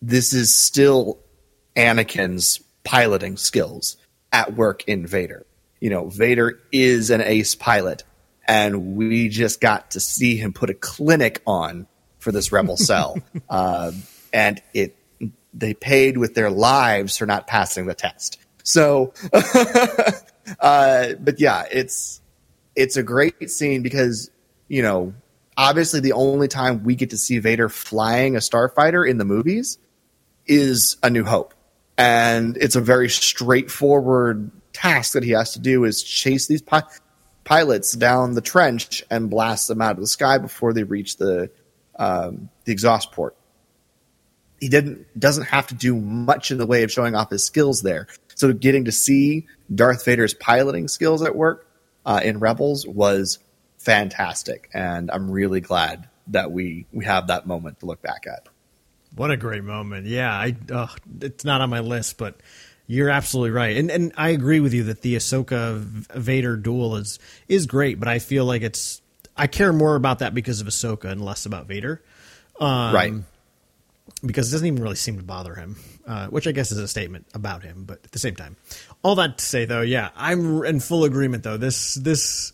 [0.00, 1.18] this is still
[1.76, 3.96] Anakin's piloting skills
[4.32, 5.46] at work in Vader.
[5.80, 8.04] You know, Vader is an ace pilot,
[8.46, 11.86] and we just got to see him put a clinic on
[12.18, 13.92] for this rebel cell, uh,
[14.32, 14.96] and it
[15.54, 18.38] they paid with their lives for not passing the test.
[18.62, 19.12] So,
[20.60, 22.20] uh, but yeah, it's
[22.74, 24.30] it's a great scene because
[24.68, 25.14] you know
[25.56, 29.78] obviously the only time we get to see Vader flying a starfighter in the movies
[30.46, 31.54] is A New Hope,
[31.96, 36.82] and it's a very straightforward task that he has to do is chase these pi-
[37.44, 41.50] pilots down the trench and blast them out of the sky before they reach the
[41.96, 43.36] um, the exhaust port.
[44.60, 47.82] He didn't doesn't have to do much in the way of showing off his skills
[47.82, 48.06] there.
[48.42, 51.64] So getting to see Darth Vader's piloting skills at work
[52.04, 53.38] uh, in Rebels was
[53.78, 58.48] fantastic, and I'm really glad that we we have that moment to look back at.
[59.14, 60.08] What a great moment!
[60.08, 60.88] Yeah, I uh,
[61.20, 62.40] it's not on my list, but
[62.88, 67.20] you're absolutely right, and and I agree with you that the Ahsoka Vader duel is
[67.46, 69.02] is great, but I feel like it's
[69.36, 72.02] I care more about that because of Ahsoka and less about Vader,
[72.58, 73.12] um, right?
[74.26, 76.88] Because it doesn't even really seem to bother him, uh, which I guess is a
[76.88, 77.84] statement about him.
[77.84, 78.56] But at the same time,
[79.02, 81.56] all that to say though, yeah, I'm in full agreement though.
[81.56, 82.52] This this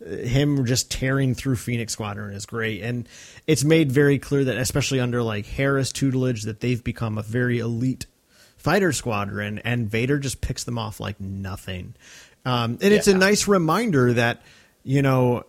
[0.00, 3.08] him just tearing through Phoenix Squadron is great, and
[3.46, 7.58] it's made very clear that, especially under like Hera's tutelage, that they've become a very
[7.58, 8.06] elite
[8.56, 11.94] fighter squadron, and Vader just picks them off like nothing.
[12.44, 14.42] Um, and it's a nice reminder that
[14.84, 15.44] you know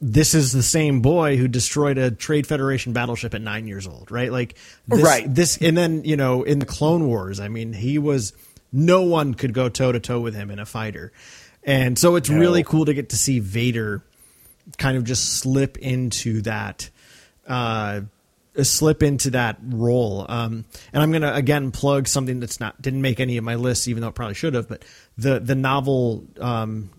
[0.00, 4.10] this is the same boy who destroyed a Trade Federation battleship at nine years old,
[4.10, 4.32] right?
[4.32, 4.56] Like,
[4.88, 5.34] this, right.
[5.34, 8.32] This, and then you know, in the Clone Wars, I mean, he was
[8.72, 11.12] no one could go toe to toe with him in a fighter.
[11.62, 12.38] And so it's no.
[12.38, 14.02] really cool to get to see Vader
[14.78, 16.88] kind of just slip into that
[17.46, 18.02] uh,
[18.62, 20.24] slip into that role.
[20.28, 23.88] Um, and I'm gonna again plug something that's not didn't make any of my lists,
[23.88, 24.68] even though it probably should have.
[24.68, 24.84] But
[25.18, 26.90] the the novel, um,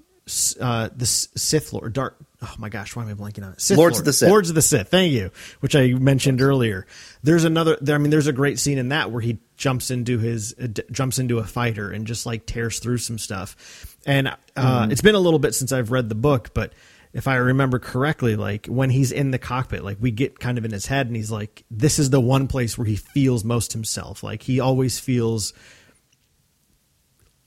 [0.60, 2.18] uh, the Sith Lord, Dark.
[2.44, 3.62] Oh my gosh, why am I blanking on it?
[3.62, 4.30] Sith Lords Lord, of the Sith.
[4.30, 4.90] Lords of the Sith.
[4.90, 5.30] Thank you.
[5.60, 6.88] Which I mentioned earlier.
[7.22, 7.78] There's another.
[7.82, 10.68] There, I mean, there's a great scene in that where he jumps into his uh,
[10.68, 13.96] d- jumps into a fighter and just like tears through some stuff.
[14.08, 14.92] And uh, mm.
[14.92, 16.74] it's been a little bit since I've read the book, but
[17.14, 20.66] if I remember correctly, like when he's in the cockpit, like we get kind of
[20.66, 23.74] in his head and he's like, this is the one place where he feels most
[23.74, 24.24] himself.
[24.24, 25.54] Like he always feels,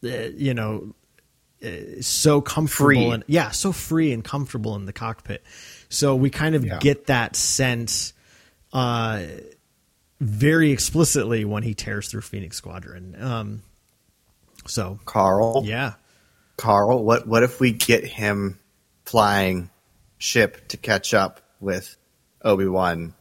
[0.05, 0.95] uh, you know,
[2.01, 3.09] so comfortable free.
[3.11, 5.43] and yeah, so free and comfortable in the cockpit.
[5.89, 6.79] So we kind of yeah.
[6.79, 8.13] get that sense,
[8.73, 9.23] uh,
[10.21, 13.17] very explicitly when he tears through Phoenix Squadron.
[13.21, 13.63] Um,
[14.67, 15.95] so Carl, yeah,
[16.57, 18.59] Carl, what what if we get him
[19.05, 19.71] flying
[20.19, 21.97] ship to catch up with
[22.43, 23.15] Obi Wan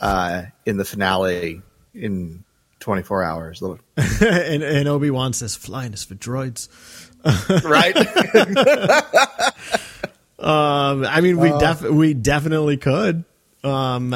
[0.00, 1.62] uh, in the finale
[1.94, 2.44] in
[2.80, 3.62] 24 hours?
[4.20, 6.68] and, and Obi Wan says, "Flying is for droids."
[7.64, 7.96] right.
[10.38, 13.24] um, I mean, we uh, def- we definitely could.
[13.64, 14.14] Um,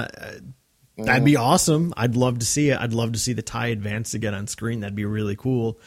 [0.96, 1.94] That'd be awesome.
[1.96, 2.78] I'd love to see it.
[2.78, 4.80] I'd love to see the tie advance again on screen.
[4.80, 5.80] That'd be really cool.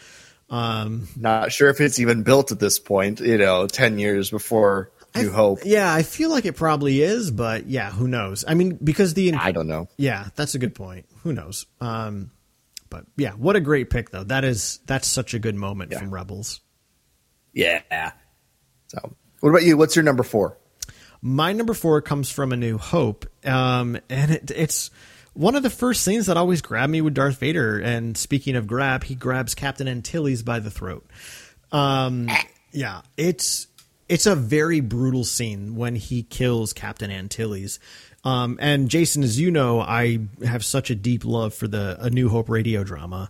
[0.49, 3.19] Um, Not sure if it's even built at this point.
[3.19, 5.59] You know, ten years before New I, Hope.
[5.63, 8.43] Yeah, I feel like it probably is, but yeah, who knows?
[8.47, 9.88] I mean, because the I don't know.
[9.97, 11.05] Yeah, that's a good point.
[11.23, 11.65] Who knows?
[11.79, 12.31] Um,
[12.89, 14.23] but yeah, what a great pick though.
[14.23, 15.99] That is that's such a good moment yeah.
[15.99, 16.62] from Rebels.
[17.54, 18.12] Yeah.
[18.88, 19.78] So, what about you?
[19.78, 20.58] What's your number four?
[21.22, 24.92] My number four comes from A New Hope, um, and it, it's
[25.34, 27.80] one of the first scenes that always grabbed me with Darth Vader.
[27.80, 31.06] And speaking of grab, he grabs Captain Antilles by the throat.
[31.72, 32.30] Um,
[32.72, 33.68] yeah, it's
[34.10, 37.80] it's a very brutal scene when he kills Captain Antilles.
[38.26, 42.10] Um, and Jason, as you know, I have such a deep love for the A
[42.10, 43.30] New Hope radio drama.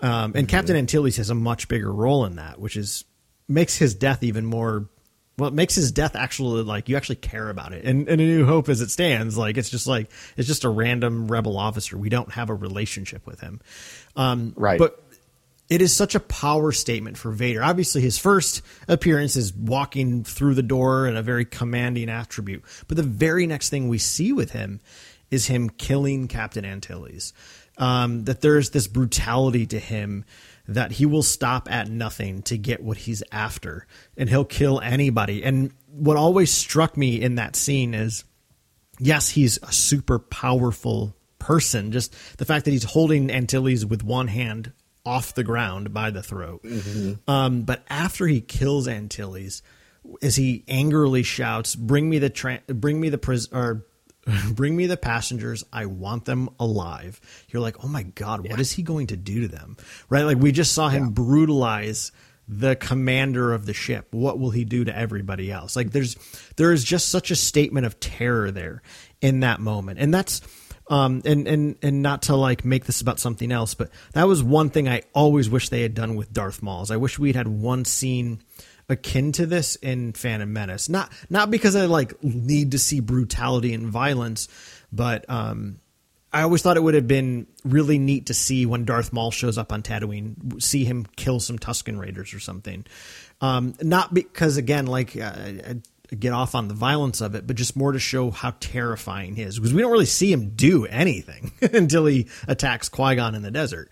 [0.00, 0.46] Um, and mm-hmm.
[0.46, 3.04] Captain Antilles has a much bigger role in that, which is
[3.52, 4.88] makes his death even more
[5.38, 7.84] well, it makes his death actually like you actually care about it.
[7.84, 10.68] And, and a new hope as it stands, like it's just like it's just a
[10.68, 11.96] random rebel officer.
[11.96, 13.60] We don't have a relationship with him.
[14.14, 14.78] Um, right.
[14.78, 15.02] But
[15.70, 17.62] it is such a power statement for Vader.
[17.62, 22.62] Obviously, his first appearance is walking through the door in a very commanding attribute.
[22.88, 24.80] But the very next thing we see with him
[25.30, 27.32] is him killing Captain Antilles.
[27.78, 30.26] Um, that there's this brutality to him
[30.68, 35.42] that he will stop at nothing to get what he's after and he'll kill anybody.
[35.42, 38.24] And what always struck me in that scene is
[38.98, 41.92] yes, he's a super powerful person.
[41.92, 44.72] Just the fact that he's holding Antilles with one hand
[45.04, 46.62] off the ground by the throat.
[46.62, 47.30] Mm-hmm.
[47.30, 49.62] Um, but after he kills Antilles,
[50.20, 53.84] as he angrily shouts, "Bring me the tra- bring me the pris- or
[54.52, 55.64] bring me the passengers.
[55.72, 58.50] I want them alive." You're like, "Oh my god, yeah.
[58.50, 59.76] what is he going to do to them?"
[60.08, 60.22] Right?
[60.22, 61.10] Like we just saw him yeah.
[61.10, 62.12] brutalize
[62.48, 64.08] the commander of the ship.
[64.10, 65.76] What will he do to everybody else?
[65.76, 66.16] Like there's
[66.56, 68.82] there is just such a statement of terror there
[69.20, 70.40] in that moment, and that's
[70.88, 74.42] um, and and and not to like make this about something else, but that was
[74.42, 76.86] one thing I always wish they had done with Darth Maul.
[76.90, 78.42] I wish we'd had one scene
[78.88, 80.88] akin to this in Phantom Menace.
[80.88, 84.48] Not not because I like need to see brutality and violence,
[84.92, 85.80] but um,
[86.32, 89.58] I always thought it would have been really neat to see when Darth Maul shows
[89.58, 92.86] up on Tatooine, see him kill some Tusken Raiders or something.
[93.40, 95.74] Um, not because again, like uh,
[96.18, 99.42] get off on the violence of it, but just more to show how terrifying he
[99.42, 103.42] is because we don't really see him do anything until he attacks Qui Gon in
[103.42, 103.90] the desert.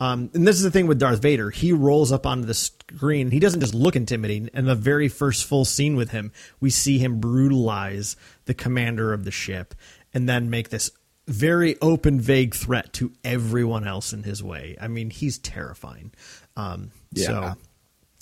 [0.00, 1.50] Um, and this is the thing with Darth Vader.
[1.50, 3.30] He rolls up onto the screen.
[3.30, 4.48] He doesn't just look intimidating.
[4.54, 9.24] In the very first full scene with him, we see him brutalize the commander of
[9.24, 9.74] the ship
[10.14, 10.90] and then make this
[11.28, 14.76] very open, vague threat to everyone else in his way.
[14.80, 16.12] I mean, he's terrifying.
[16.56, 17.26] Um, yeah.
[17.26, 17.54] So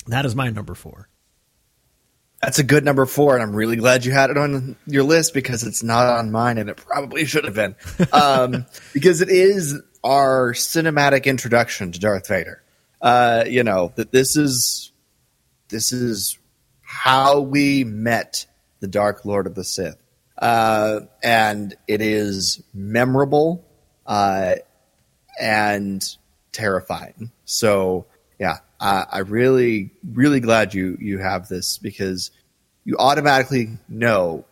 [0.08, 1.08] that is my number four.
[2.42, 5.34] That's a good number four, and I'm really glad you had it on your list
[5.34, 7.74] because it's not on mine, and it probably should have been.
[8.12, 12.62] Um, because it is our cinematic introduction to Darth Vader.
[13.00, 14.92] Uh, you know that this is
[15.68, 16.38] this is
[16.82, 18.46] how we met
[18.80, 20.02] the Dark Lord of the Sith,
[20.38, 23.64] uh, and it is memorable
[24.06, 24.54] uh,
[25.40, 26.04] and
[26.52, 27.30] terrifying.
[27.44, 28.06] So
[28.38, 32.30] yeah, I, I really really glad you you have this because
[32.84, 34.44] you automatically know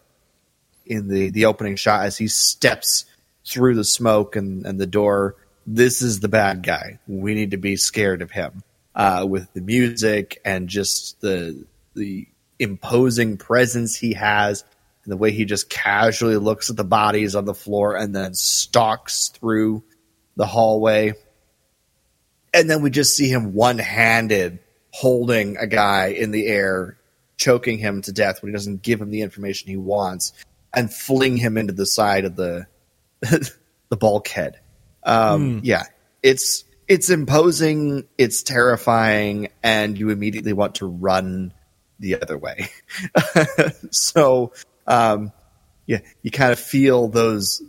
[0.85, 3.07] in the the opening shot as he steps
[3.47, 5.37] through the smoke and, and the door.
[5.67, 6.99] This is the bad guy.
[7.07, 8.63] We need to be scared of him.
[8.95, 12.27] Uh, with the music and just the the
[12.59, 14.65] imposing presence he has,
[15.05, 18.33] and the way he just casually looks at the bodies on the floor and then
[18.33, 19.85] stalks through
[20.37, 21.13] the hallway.
[22.55, 24.61] And then we just see him one handed
[24.93, 26.97] holding a guy in the air,
[27.37, 30.33] choking him to death when he doesn't give him the information he wants,
[30.73, 32.67] and fling him into the side of the
[33.89, 34.61] the bulkhead.
[35.03, 35.65] Um, mm.
[35.65, 35.85] Yeah,
[36.23, 41.53] it's it's imposing, it's terrifying, and you immediately want to run
[41.99, 42.69] the other way.
[43.91, 44.53] so,
[44.87, 45.33] um,
[45.87, 47.63] yeah, you kind of feel those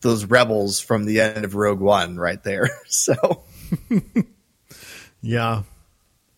[0.00, 2.68] those rebels from the end of Rogue One right there.
[2.86, 3.44] So,
[5.20, 5.62] yeah,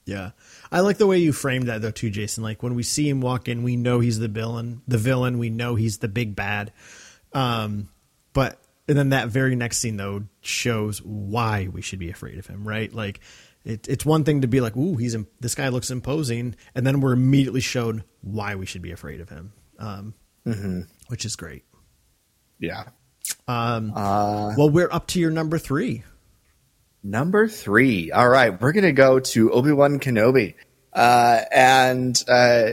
[0.04, 0.30] yeah.
[0.72, 2.42] I like the way you framed that though too, Jason.
[2.42, 4.82] Like when we see him walk in, we know he's the villain.
[4.88, 6.72] The villain, we know he's the big bad.
[7.32, 7.88] Um,
[8.32, 12.46] but and then that very next scene though shows why we should be afraid of
[12.46, 12.92] him, right?
[12.92, 13.20] Like
[13.64, 17.00] it, it's one thing to be like, "Ooh, he's this guy looks imposing," and then
[17.00, 20.14] we're immediately shown why we should be afraid of him, um,
[20.46, 20.80] mm-hmm.
[21.08, 21.64] which is great.
[22.58, 22.84] Yeah.
[23.46, 26.04] Um, uh, well, we're up to your number three.
[27.02, 28.10] Number three.
[28.10, 30.54] All right, we're gonna go to Obi Wan Kenobi,
[30.92, 32.70] uh, and uh,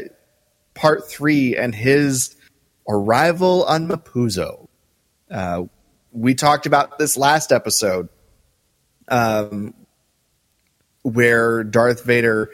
[0.73, 2.35] part three, and his
[2.87, 4.66] arrival on Mapuzo.
[5.29, 5.63] Uh,
[6.11, 8.09] we talked about this last episode,
[9.07, 9.73] um,
[11.03, 12.51] where Darth Vader.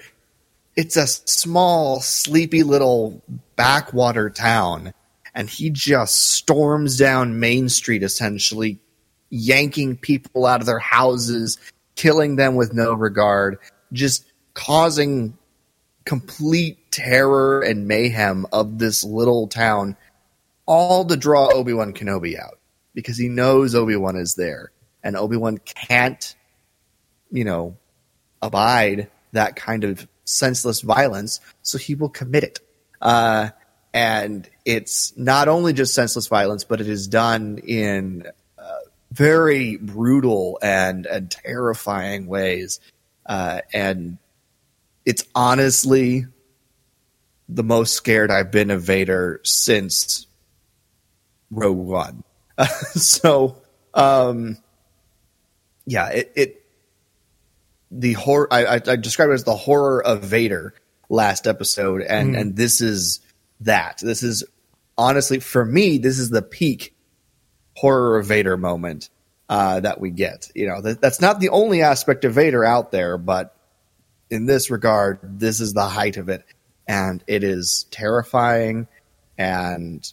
[0.75, 3.21] It's a small, sleepy little
[3.55, 4.93] backwater town,
[5.35, 8.79] and he just storms down Main Street, essentially
[9.29, 11.59] yanking people out of their houses,
[11.95, 13.59] killing them with no regard,
[13.91, 15.37] just causing
[16.05, 19.95] complete terror and mayhem of this little town,
[20.65, 22.57] all to draw Obi Wan Kenobi out
[22.93, 24.71] because he knows Obi Wan is there,
[25.03, 26.35] and Obi Wan can't,
[27.31, 27.77] you know,
[28.41, 32.59] abide that kind of senseless violence, so he will commit it.
[33.01, 33.49] Uh,
[33.93, 38.25] and it's not only just senseless violence, but it is done in
[38.57, 38.77] uh,
[39.11, 42.79] very brutal and and terrifying ways.
[43.25, 44.17] Uh, and
[45.05, 46.25] it's honestly
[47.49, 50.25] the most scared I've been of Vader since
[51.51, 52.23] Rogue One.
[52.95, 53.61] so,
[53.93, 54.57] um,
[55.85, 56.65] yeah, it, it
[57.91, 58.47] the horror.
[58.51, 60.73] I, I, I described it as the horror of Vader
[61.09, 62.39] last episode, and mm.
[62.39, 63.19] and this is
[63.61, 63.99] that.
[64.01, 64.43] This is
[64.97, 66.95] honestly for me, this is the peak
[67.75, 69.09] horror of Vader moment
[69.49, 70.49] uh, that we get.
[70.55, 73.55] You know, that, that's not the only aspect of Vader out there, but
[74.29, 76.43] in this regard, this is the height of it,
[76.87, 78.87] and it is terrifying
[79.37, 80.11] and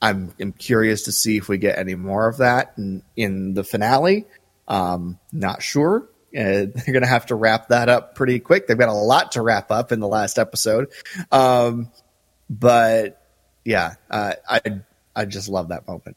[0.00, 3.64] I'm, I'm curious to see if we get any more of that in, in the
[3.64, 4.26] finale.
[4.66, 6.08] Um, not sure.
[6.36, 8.66] Uh, they're going to have to wrap that up pretty quick.
[8.66, 10.88] They've got a lot to wrap up in the last episode.
[11.32, 11.90] Um,
[12.48, 13.22] but
[13.64, 14.60] yeah, uh, I
[15.14, 16.16] I just love that moment.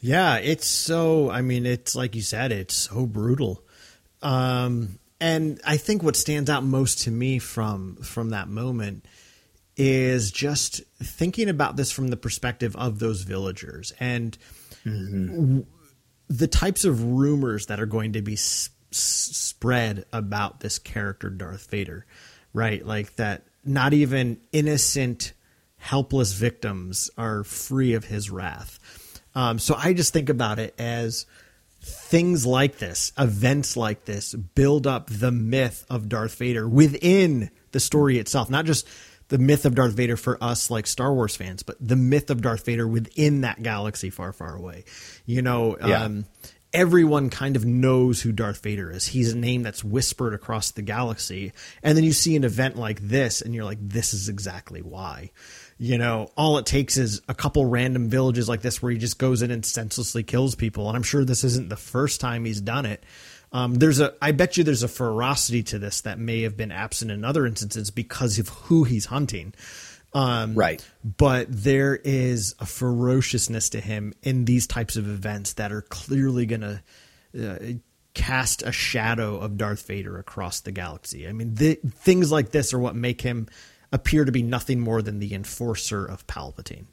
[0.00, 1.30] Yeah, it's so.
[1.30, 3.62] I mean, it's like you said, it's so brutal.
[4.22, 9.04] Um, and I think what stands out most to me from from that moment
[9.78, 14.36] is just thinking about this from the perspective of those villagers and
[14.84, 15.60] mm-hmm.
[16.28, 22.04] the types of rumors that are going to be spread about this character Darth Vader,
[22.52, 22.84] right?
[22.84, 25.32] Like that not even innocent
[25.76, 28.80] helpless victims are free of his wrath.
[29.34, 31.26] Um, so I just think about it as
[31.80, 37.78] things like this, events like this, build up the myth of Darth Vader within the
[37.78, 38.88] story itself, not just
[39.28, 42.40] the myth of Darth Vader for us like Star Wars fans, but the myth of
[42.42, 44.84] Darth Vader within that galaxy far, far away.
[45.26, 46.04] You know, Yeah.
[46.04, 46.24] um,
[46.72, 49.06] everyone kind of knows who Darth Vader is.
[49.06, 51.52] He's a name that's whispered across the galaxy.
[51.82, 55.30] And then you see an event like this and you're like, this is exactly why.
[55.78, 59.18] You know, all it takes is a couple random villages like this where he just
[59.18, 60.88] goes in and senselessly kills people.
[60.88, 63.02] And I'm sure this isn't the first time he's done it.
[63.52, 66.70] Um, there's a, I bet you there's a ferocity to this that may have been
[66.72, 69.54] absent in other instances because of who he's hunting.
[70.12, 70.86] Um, Right.
[71.04, 76.46] But there is a ferociousness to him in these types of events that are clearly
[76.46, 76.82] going to
[77.38, 77.58] uh,
[78.14, 81.28] cast a shadow of Darth Vader across the galaxy.
[81.28, 83.48] I mean, th- things like this are what make him
[83.92, 86.86] appear to be nothing more than the enforcer of Palpatine.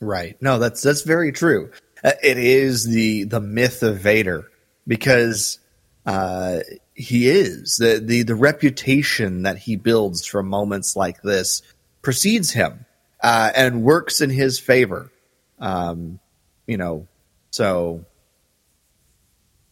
[0.00, 0.40] Right.
[0.42, 1.70] No, that's that's very true.
[2.02, 4.50] Uh, It is the the myth of Vader
[4.86, 5.58] because
[6.06, 6.58] uh,
[6.94, 11.62] he is the, the the reputation that he builds from moments like this
[12.02, 12.86] precedes him
[13.22, 15.10] uh, and works in his favor.
[15.58, 16.20] Um,
[16.66, 17.08] you know,
[17.50, 18.04] so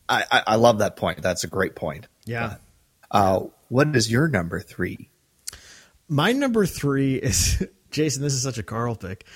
[0.09, 1.23] I, I I love that point.
[1.23, 2.09] That's a great point.
[2.25, 2.57] Yeah.
[3.11, 5.09] Uh, what is your number three?
[6.09, 8.23] My number three is Jason.
[8.23, 9.27] This is such a Carl pick,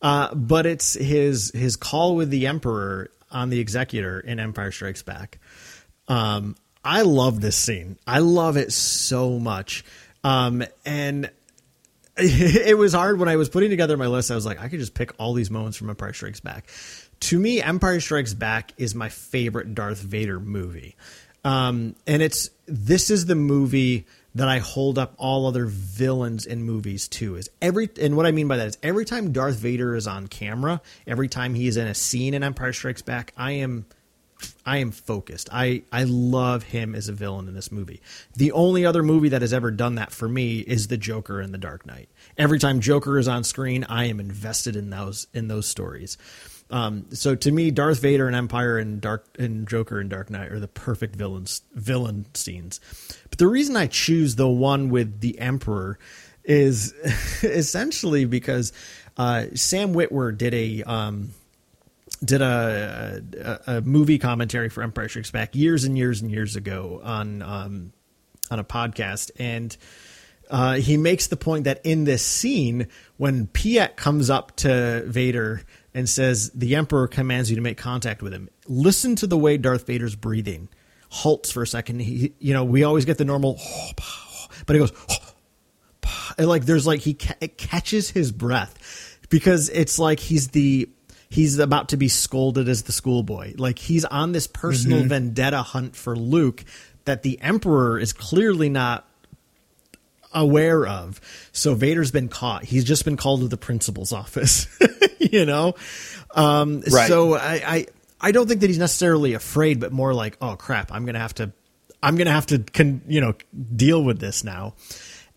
[0.00, 5.02] uh, but it's his his call with the Emperor on the Executor in Empire Strikes
[5.02, 5.38] Back.
[6.08, 7.98] Um, I love this scene.
[8.06, 9.84] I love it so much,
[10.22, 11.30] um, and
[12.16, 14.30] it was hard when I was putting together my list.
[14.30, 16.68] I was like, I could just pick all these moments from Empire Strikes Back.
[17.20, 20.96] To me, Empire Strikes Back is my favorite Darth Vader movie.
[21.46, 26.64] Um, and it's this is the movie that I hold up all other villains in
[26.64, 27.36] movies to.
[27.36, 30.26] Is every and what I mean by that is every time Darth Vader is on
[30.26, 33.86] camera, every time he is in a scene in Empire Strikes Back, I am
[34.66, 35.48] I am focused.
[35.52, 38.02] I I love him as a villain in this movie.
[38.34, 41.52] The only other movie that has ever done that for me is the Joker in
[41.52, 42.08] The Dark Knight.
[42.36, 46.18] Every time Joker is on screen, I am invested in those in those stories.
[46.70, 50.50] Um, so to me, Darth Vader and Empire and Dark and Joker and Dark Knight
[50.50, 52.80] are the perfect villains villain scenes.
[53.30, 55.98] But the reason I choose the one with the Emperor
[56.44, 56.92] is
[57.42, 58.72] essentially because
[59.16, 61.30] uh, Sam Witwer did a um,
[62.24, 63.22] did a,
[63.66, 67.42] a, a movie commentary for Empire Strikes Back years and years and years ago on
[67.42, 67.92] um,
[68.50, 69.76] on a podcast, and
[70.50, 75.62] uh, he makes the point that in this scene, when Piett comes up to Vader
[75.96, 79.56] and says the Emperor commands you to make contact with him, listen to the way
[79.56, 80.68] Darth Vader's breathing
[81.08, 82.00] halts for a second.
[82.00, 83.58] He, you know, we always get the normal,
[84.66, 84.92] but he goes.
[86.36, 90.90] And like there's like he ca- it catches his breath because it's like he's the
[91.30, 93.54] he's about to be scolded as the schoolboy.
[93.56, 95.08] Like he's on this personal mm-hmm.
[95.08, 96.62] vendetta hunt for Luke
[97.06, 99.08] that the Emperor is clearly not
[100.36, 101.20] aware of.
[101.50, 102.64] So Vader's been caught.
[102.64, 104.68] He's just been called to the principal's office.
[105.18, 105.74] you know?
[106.34, 107.08] Um Right.
[107.08, 107.86] so I, I
[108.20, 111.34] I don't think that he's necessarily afraid, but more like, oh crap, I'm gonna have
[111.34, 111.52] to
[112.02, 113.34] I'm gonna have to con, you know
[113.74, 114.74] deal with this now.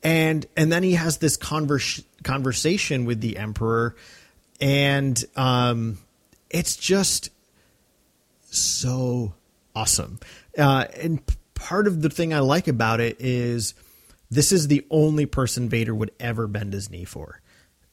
[0.04, 3.95] And and then he has this convers- conversation with the Emperor
[4.62, 5.97] and um
[6.50, 7.30] it's just
[8.52, 9.34] so
[9.76, 10.20] awesome.
[10.58, 11.22] Uh, and
[11.54, 13.74] part of the thing I like about it is
[14.30, 17.41] this is the only person Vader would ever bend his knee for,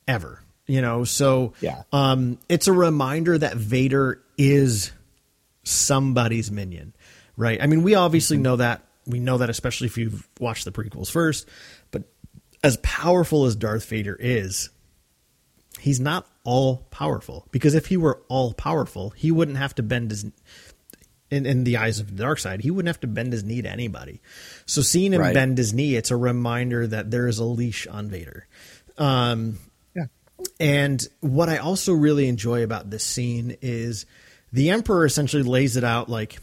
[0.07, 0.43] ever.
[0.67, 1.83] You know, so Yeah.
[1.93, 4.91] um, it's a reminder that Vader is
[5.63, 6.93] somebody's minion,
[7.37, 7.61] right?
[7.63, 8.83] I mean, we obviously know that.
[9.07, 11.47] We know that, especially if you've watched the prequels first.
[11.93, 12.03] But
[12.65, 14.71] as powerful as Darth Vader is,
[15.79, 20.11] he's not all powerful because if he were all powerful, he wouldn't have to bend
[20.11, 20.27] his
[21.31, 23.63] in, in the eyes of the dark side, he wouldn't have to bend his knee
[23.63, 24.21] to anybody.
[24.67, 25.35] So seeing him Right.
[25.35, 28.47] bend his knee, it's a reminder that there is a leash on Vader.
[28.99, 29.59] Um,
[29.95, 30.07] Yeah.
[30.61, 34.07] and what I also really enjoy about this scene is
[34.53, 36.39] the Emperor essentially lays it out like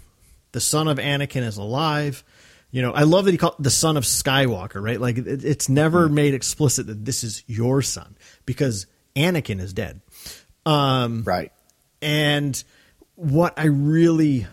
[0.52, 2.24] the son of Anakin is alive.
[2.70, 5.00] You know, I love that he called the son of Skywalker, right?
[5.00, 8.16] Like it, it's never made explicit that this is your son
[8.46, 10.02] because Anakin is dead.
[10.66, 11.52] Um, Right.
[12.02, 12.62] and
[13.16, 14.48] what I really,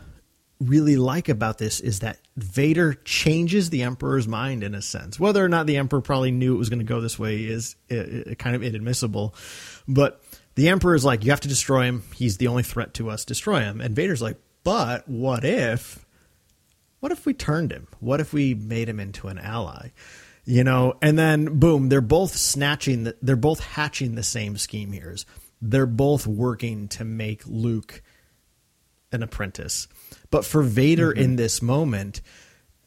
[0.60, 5.18] really like about this is that Vader changes the Emperor's mind in a sense.
[5.18, 7.76] Whether or not the Emperor probably knew it was going to go this way is
[8.38, 9.34] kind of inadmissible.
[9.88, 10.22] But
[10.56, 12.02] the Emperor is like, you have to destroy him.
[12.14, 13.24] He's the only threat to us.
[13.24, 13.80] Destroy him.
[13.80, 16.04] And Vader's like, but what if?
[17.00, 17.88] What if we turned him?
[17.98, 19.88] What if we made him into an ally?
[20.44, 23.04] You know, and then boom, they're both snatching.
[23.04, 25.16] The, they're both hatching the same scheme here.
[25.62, 28.02] They're both working to make Luke
[29.12, 29.88] an apprentice.
[30.30, 31.22] But for Vader mm-hmm.
[31.22, 32.20] in this moment,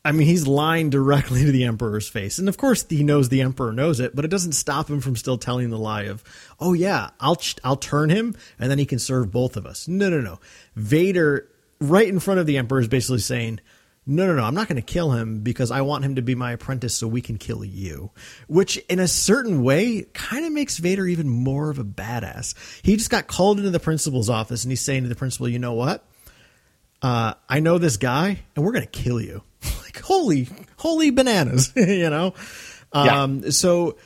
[0.06, 2.38] I mean, he's lying directly to the Emperor's face.
[2.38, 5.16] And of course, he knows the Emperor knows it, but it doesn't stop him from
[5.16, 6.24] still telling the lie of,
[6.60, 9.88] oh, yeah, I'll, ch- I'll turn him and then he can serve both of us.
[9.88, 10.40] No, no, no.
[10.76, 11.50] Vader,
[11.80, 13.62] right in front of the Emperor, is basically saying,
[14.06, 16.36] no, no, no, I'm not going to kill him because I want him to be
[16.36, 18.12] my apprentice so we can kill you.
[18.48, 22.56] Which, in a certain way, kind of makes Vader even more of a badass.
[22.84, 25.60] He just got called into the principal's office and he's saying to the principal, you
[25.60, 26.06] know what?
[27.04, 29.44] Uh, I know this guy and we're going to kill you.
[29.84, 30.48] like, holy,
[30.78, 32.34] holy bananas, you know?
[32.94, 33.98] Um, So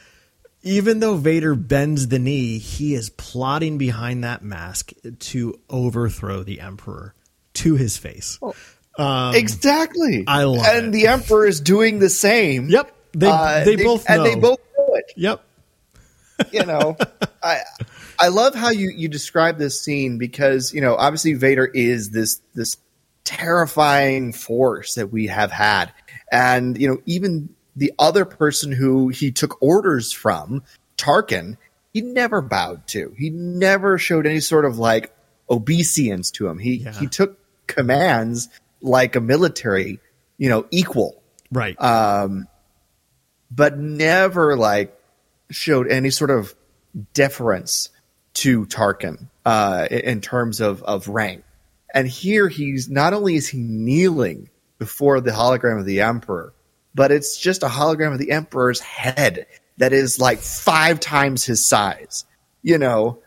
[0.64, 6.60] even though Vader bends the knee, he is plotting behind that mask to overthrow the
[6.60, 7.14] Emperor
[7.54, 8.40] to his face.
[9.36, 10.24] exactly.
[10.28, 10.92] I love and it.
[10.92, 12.68] the Emperor is doing the same.
[12.68, 12.94] Yep.
[13.14, 15.14] They, Uh, they both and they both know it.
[15.16, 15.44] Yep.
[16.52, 16.96] you know
[17.42, 17.62] i
[18.20, 22.42] i love how you you describe this scene because you know obviously vader is this
[22.54, 22.78] this
[23.28, 25.92] terrifying force that we have had
[26.32, 30.64] and you know even the other person who he took orders from
[30.98, 31.58] tarkin
[31.94, 35.14] he never bowed to he never showed any sort of like
[35.50, 36.94] obeisance to him he Yeah.
[36.94, 38.48] he took commands
[38.82, 40.00] like a military
[40.38, 41.22] you know equal
[41.52, 41.80] Right.
[41.82, 42.48] Um
[43.52, 44.98] but never like
[45.52, 46.56] showed any sort of
[47.14, 47.90] deference
[48.36, 51.44] to Tarkin uh, in- in terms of of rank.
[51.94, 56.54] And here he's not only is he kneeling before the hologram of the Emperor,
[56.94, 61.66] but it's just a hologram of the Emperor's head that is like five times his
[61.66, 62.26] size.
[62.62, 63.20] You know,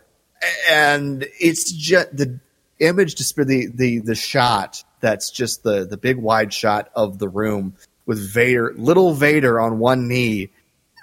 [0.68, 2.40] and it's just the
[2.78, 7.28] image for the the the shot that's just the the big wide shot of the
[7.28, 7.74] room
[8.06, 10.50] with Vader, little Vader on one knee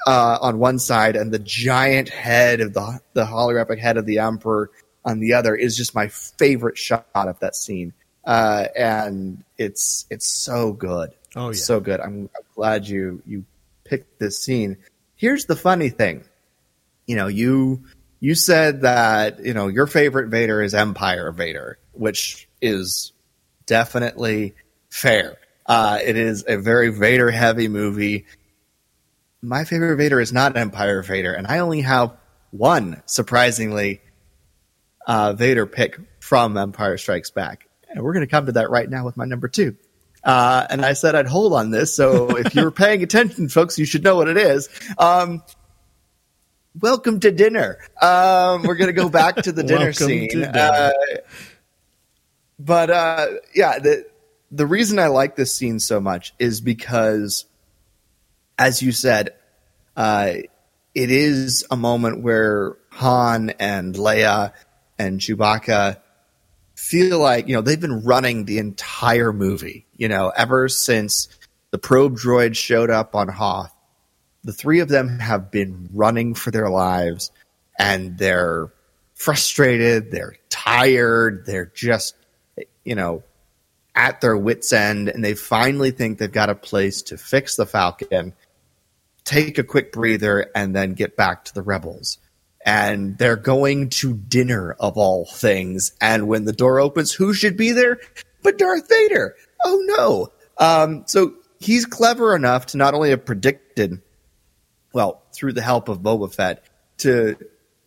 [0.05, 4.19] uh, on one side, and the giant head of the the holographic head of the
[4.19, 4.69] Emperor
[5.07, 7.93] on the other is just my favorite shot of that scene.
[8.25, 11.11] Uh, and it's it's so good.
[11.35, 11.53] Oh, yeah.
[11.53, 11.99] so good.
[12.01, 13.45] I'm, I'm glad you you
[13.85, 14.77] picked this scene.
[15.15, 16.25] Here's the funny thing
[17.07, 17.83] you know, you
[18.19, 23.13] you said that you know your favorite Vader is Empire Vader, which is
[23.65, 24.53] definitely
[24.89, 25.37] fair.
[25.65, 28.25] Uh, it is a very Vader heavy movie.
[29.41, 32.15] My favorite Vader is not Empire Vader, and I only have
[32.51, 34.01] one surprisingly
[35.07, 38.87] uh, Vader pick from Empire Strikes Back, and we're going to come to that right
[38.87, 39.75] now with my number two.
[40.23, 43.79] Uh, and I said I'd hold on this, so if you were paying attention, folks,
[43.79, 44.69] you should know what it is.
[44.97, 45.41] Um,
[46.79, 47.79] welcome to dinner.
[48.01, 50.27] Um, we're going to go back to the dinner scene.
[50.27, 50.51] dinner.
[50.53, 50.91] Uh,
[52.59, 54.05] but uh, yeah, the
[54.51, 57.45] the reason I like this scene so much is because,
[58.57, 59.35] as you said,
[59.95, 60.33] uh,
[60.95, 64.53] it is a moment where Han and Leia
[64.99, 65.97] and Chewbacca
[66.75, 69.85] feel like you know they've been running the entire movie.
[69.97, 71.27] You know, ever since
[71.71, 73.73] the probe droid showed up on Hoth,
[74.43, 77.31] the three of them have been running for their lives,
[77.77, 78.71] and they're
[79.15, 82.15] frustrated, they're tired, they're just
[82.83, 83.23] you know
[83.95, 87.65] at their wits end, and they finally think they've got a place to fix the
[87.65, 88.33] Falcon,
[89.23, 92.19] take a quick breather, and then get back to the rebels
[92.67, 95.93] and they're going to dinner of all things.
[96.01, 98.01] And when the door opens, who should be there
[98.43, 99.35] but Darth Vader?
[99.63, 100.31] Oh no!
[100.63, 104.01] Um, so he's clever enough to not only have predicted,
[104.93, 106.65] well, through the help of Boba Fett,
[106.97, 107.37] to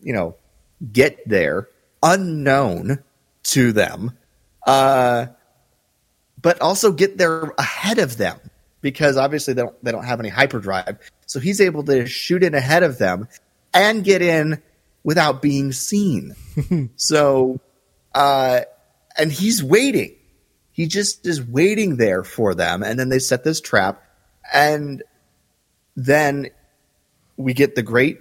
[0.01, 0.35] you know
[0.91, 1.69] get there
[2.01, 3.03] unknown
[3.43, 4.17] to them,
[4.65, 5.27] uh,
[6.41, 8.39] but also get there ahead of them
[8.81, 10.97] because obviously they don't they don't have any hyperdrive.
[11.27, 13.27] So he's able to shoot in ahead of them
[13.73, 14.61] and get in
[15.03, 16.35] without being seen.
[16.95, 17.59] so,
[18.13, 18.61] uh,
[19.17, 20.15] and he's waiting.
[20.71, 24.03] He just is waiting there for them, and then they set this trap,
[24.53, 25.03] and
[25.95, 26.49] then
[27.37, 28.19] we get the great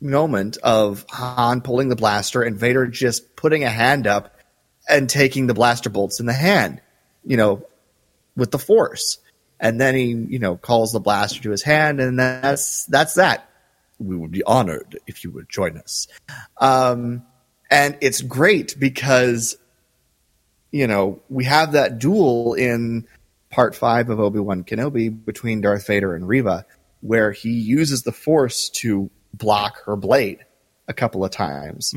[0.00, 4.36] moment of Han pulling the blaster and Vader just putting a hand up
[4.88, 6.80] and taking the blaster bolts in the hand,
[7.24, 7.64] you know,
[8.36, 9.18] with the Force.
[9.60, 13.48] And then he, you know, calls the blaster to his hand, and that's that's that.
[14.02, 16.08] We would be honored if you would join us.
[16.58, 17.24] Um,
[17.70, 19.56] and it's great because,
[20.70, 23.06] you know, we have that duel in
[23.50, 26.66] part five of Obi Wan Kenobi between Darth Vader and Reva,
[27.00, 30.44] where he uses the Force to block her blade
[30.88, 31.92] a couple of times.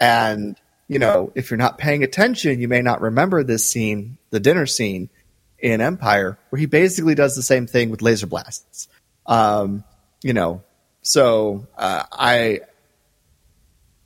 [0.00, 4.40] And, you know, if you're not paying attention, you may not remember this scene, the
[4.40, 5.10] dinner scene
[5.58, 8.88] in Empire, where he basically does the same thing with laser blasts.
[9.26, 9.84] Um,
[10.22, 10.62] you know,
[11.08, 12.60] so uh, I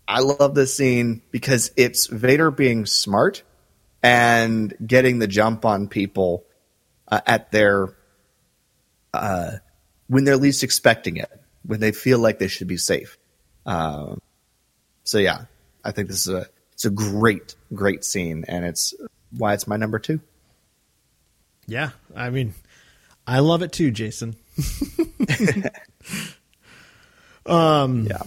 [0.07, 3.43] I love this scene because it's Vader being smart
[4.05, 6.45] and getting the jump on people
[7.09, 7.89] uh, at their
[9.13, 9.51] uh,
[10.07, 11.29] when they're least expecting it,
[11.65, 13.19] when they feel like they should be safe.
[13.67, 14.21] Um,
[15.03, 15.47] so yeah,
[15.85, 18.95] I think this is a it's a great great scene, and it's
[19.37, 20.21] why it's my number two.
[21.67, 22.55] Yeah, I mean,
[23.27, 24.37] I love it too, Jason.
[27.47, 28.23] um, Yeah.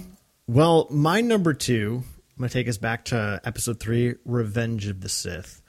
[0.47, 5.01] Well, my number two, I'm going to take us back to episode three, Revenge of
[5.01, 5.61] the Sith.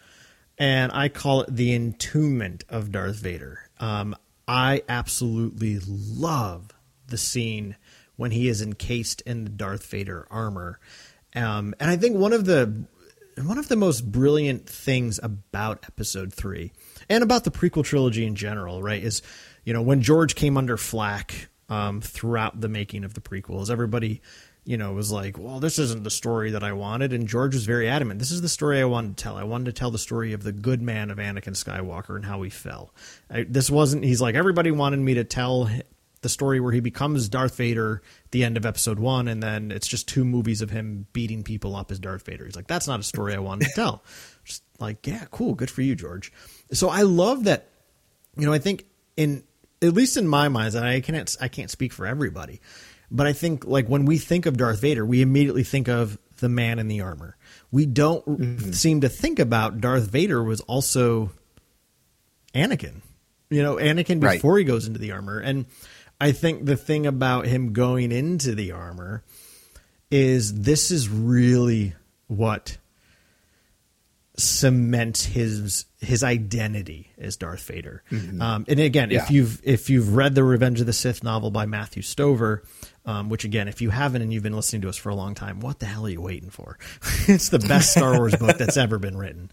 [0.58, 3.70] And I call it the entombment of Darth Vader.
[3.78, 4.16] Um,
[4.48, 6.70] I absolutely love
[7.08, 7.76] the scene
[8.16, 10.78] when he is encased in the Darth Vader armor.
[11.34, 12.86] Um, and I think one of the
[13.42, 16.72] one of the most brilliant things about episode three
[17.10, 19.20] and about the prequel trilogy in general, right, is
[19.64, 24.22] you know when George came under flack um, throughout the making of the prequels, everybody
[24.64, 27.64] you know was like, well, this isn't the story that I wanted, and George was
[27.64, 28.18] very adamant.
[28.18, 29.36] This is the story I wanted to tell.
[29.36, 32.42] I wanted to tell the story of the good man of Anakin Skywalker and how
[32.42, 32.92] he fell.
[33.30, 34.04] I, this wasn't.
[34.04, 35.70] He's like everybody wanted me to tell
[36.22, 38.02] the story where he becomes Darth Vader
[38.32, 41.76] the end of episode one, and then it's just two movies of him beating people
[41.76, 42.44] up as Darth Vader.
[42.44, 44.02] He's like, that's not a story I wanted to tell.
[44.44, 46.32] just like, yeah, cool, good for you, George.
[46.72, 47.68] So I love that.
[48.36, 48.86] You know, I think
[49.16, 49.44] in
[49.86, 52.60] at least in my mind, and I can't I can't speak for everybody,
[53.10, 56.48] but I think like when we think of Darth Vader, we immediately think of the
[56.48, 57.36] man in the armor.
[57.70, 58.72] We don't mm-hmm.
[58.72, 61.30] seem to think about Darth Vader was also
[62.54, 63.02] Anakin.
[63.50, 64.58] You know, Anakin before right.
[64.58, 65.38] he goes into the armor.
[65.38, 65.66] And
[66.20, 69.22] I think the thing about him going into the armor
[70.10, 71.94] is this is really
[72.26, 72.76] what
[74.36, 78.02] cements his his identity as Darth Vader.
[78.12, 78.40] Mm-hmm.
[78.40, 79.22] Um, and again, yeah.
[79.22, 82.62] if you've if you've read the Revenge of the Sith novel by Matthew Stover,
[83.04, 85.34] um, which again, if you haven't and you've been listening to us for a long
[85.34, 86.78] time, what the hell are you waiting for?
[87.26, 89.50] it's the best Star Wars book that's ever been written.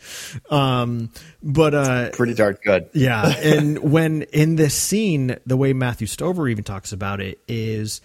[0.51, 1.09] Um,
[1.41, 2.89] but uh, pretty darn good.
[2.93, 7.99] yeah, and when in this scene, the way Matthew Stover even talks about it is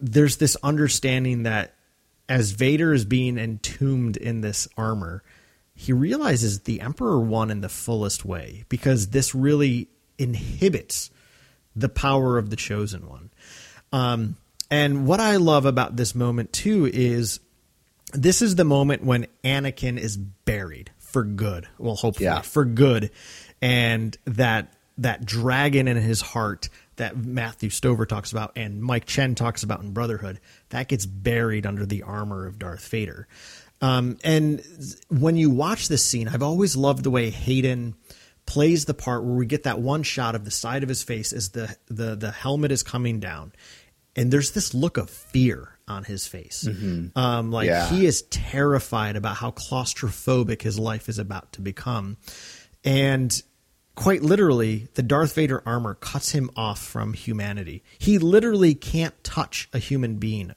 [0.00, 1.74] there's this understanding that
[2.28, 5.22] as Vader is being entombed in this armor
[5.74, 11.10] he realizes the emperor won in the fullest way because this really inhibits
[11.74, 13.30] the power of the chosen one.
[13.92, 14.36] Um,
[14.70, 17.40] and what I love about this moment too is
[18.12, 21.68] this is the moment when Anakin is buried for good.
[21.78, 22.40] Well, hopefully yeah.
[22.40, 23.10] for good,
[23.60, 29.34] and that that dragon in his heart that Matthew Stover talks about and Mike Chen
[29.34, 33.26] talks about in Brotherhood that gets buried under the armor of Darth Vader.
[33.80, 34.62] Um, and
[35.08, 37.94] when you watch this scene, I've always loved the way Hayden
[38.46, 41.32] plays the part where we get that one shot of the side of his face
[41.32, 43.52] as the the the helmet is coming down,
[44.16, 46.66] and there's this look of fear on his face.
[46.68, 47.18] Mm-hmm.
[47.18, 47.88] Um, like yeah.
[47.88, 52.16] he is terrified about how claustrophobic his life is about to become,
[52.84, 53.42] and
[53.94, 57.82] quite literally, the Darth Vader armor cuts him off from humanity.
[57.98, 60.52] He literally can't touch a human being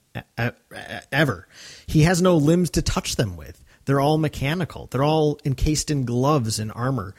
[1.11, 1.47] ever.
[1.85, 3.63] He has no limbs to touch them with.
[3.85, 4.87] They're all mechanical.
[4.91, 7.15] They're all encased in gloves and armor.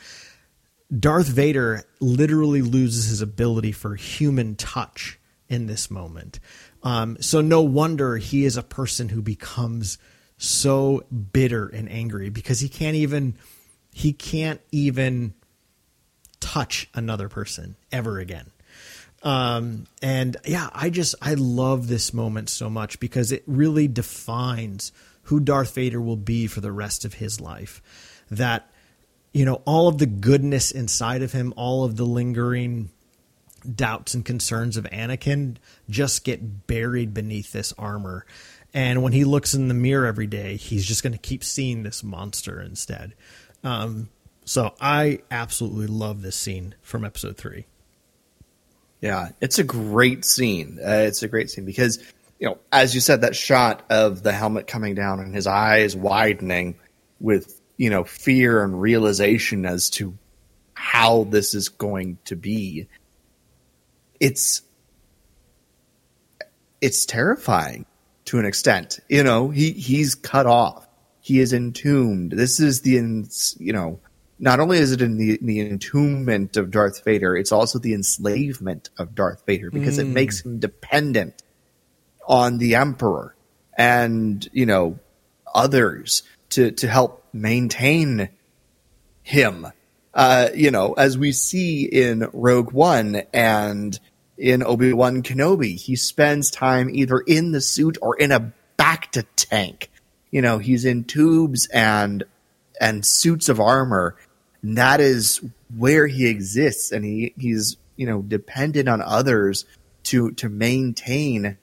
[0.96, 6.40] Darth Vader literally loses his ability for human touch in this moment.
[6.82, 9.98] Um, so no wonder he is a person who becomes
[10.36, 13.34] so bitter and angry because he can't even
[13.92, 15.34] he can't even
[16.40, 18.50] touch another person ever again.
[19.22, 24.92] Um, and yeah, I just, I love this moment so much because it really defines
[25.22, 27.82] who Darth Vader will be for the rest of his life.
[28.30, 28.70] That,
[29.32, 32.90] you know, all of the goodness inside of him, all of the lingering
[33.74, 35.56] doubts and concerns of Anakin
[35.90, 38.24] just get buried beneath this armor.
[38.72, 41.82] And when he looks in the mirror every day, he's just going to keep seeing
[41.82, 43.14] this monster instead.
[43.64, 44.08] Um,
[44.48, 47.66] so I absolutely love this scene from episode three.
[49.02, 50.78] Yeah, it's a great scene.
[50.82, 51.98] Uh, it's a great scene because,
[52.38, 55.94] you know, as you said, that shot of the helmet coming down and his eyes
[55.94, 56.76] widening
[57.20, 60.16] with, you know, fear and realization as to
[60.72, 62.88] how this is going to be.
[64.18, 64.62] It's
[66.80, 67.84] it's terrifying
[68.24, 68.98] to an extent.
[69.10, 70.88] You know, he he's cut off.
[71.20, 72.32] He is entombed.
[72.32, 72.92] This is the
[73.58, 74.00] you know
[74.38, 78.90] not only is it in the, the entombment of Darth Vader, it's also the enslavement
[78.98, 80.02] of Darth Vader because mm.
[80.02, 81.42] it makes him dependent
[82.26, 83.34] on the Emperor
[83.76, 84.98] and, you know,
[85.54, 88.28] others to, to help maintain
[89.22, 89.66] him.
[90.14, 93.98] Uh, you know, as we see in Rogue One and
[94.36, 99.24] in Obi Wan Kenobi, he spends time either in the suit or in a bacta
[99.36, 99.90] tank.
[100.30, 102.24] You know, he's in tubes and
[102.80, 104.16] and suits of armor.
[104.62, 105.40] That is
[105.76, 109.64] where he exists, and he he's you know dependent on others
[110.04, 111.58] to to maintain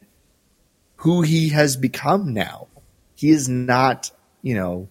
[0.97, 2.67] who he has become now.
[3.15, 4.89] He is not, you know,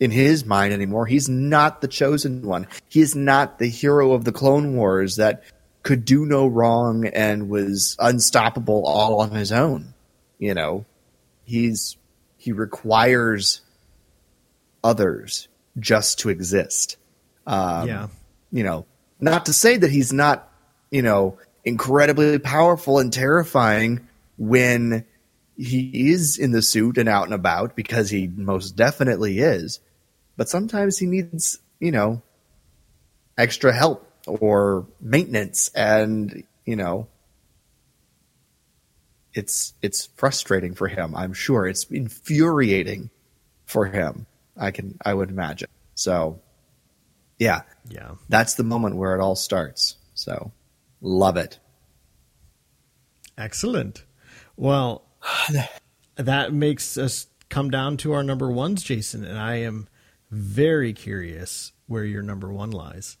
[0.00, 1.06] in his mind anymore.
[1.06, 2.66] He's not the chosen one.
[2.88, 5.44] He is not the hero of the Clone Wars that
[5.82, 9.94] could do no wrong and was unstoppable all on his own.
[10.38, 10.84] You know,
[11.44, 11.96] he's
[12.36, 13.60] he requires
[14.82, 15.48] others
[15.78, 16.96] just to exist.
[17.46, 18.08] Um, yeah.
[18.50, 18.86] You know,
[19.20, 20.48] not to say that he's not,
[20.90, 24.06] you know, incredibly powerful and terrifying
[24.36, 25.04] when
[25.56, 29.80] he is in the suit and out and about because he most definitely is.
[30.36, 32.22] But sometimes he needs, you know,
[33.38, 37.08] extra help or maintenance and, you know,
[39.32, 41.66] it's it's frustrating for him, I'm sure.
[41.66, 43.10] It's infuriating
[43.66, 44.26] for him.
[44.56, 45.68] I can I would imagine.
[45.94, 46.40] So
[47.38, 47.62] yeah.
[47.88, 48.12] Yeah.
[48.28, 49.96] That's the moment where it all starts.
[50.14, 50.52] So
[51.00, 51.58] love it.
[53.36, 54.04] Excellent.
[54.56, 55.04] Well,
[56.16, 59.88] that makes us come down to our number ones, Jason, and I am
[60.30, 63.16] very curious where your number one lies.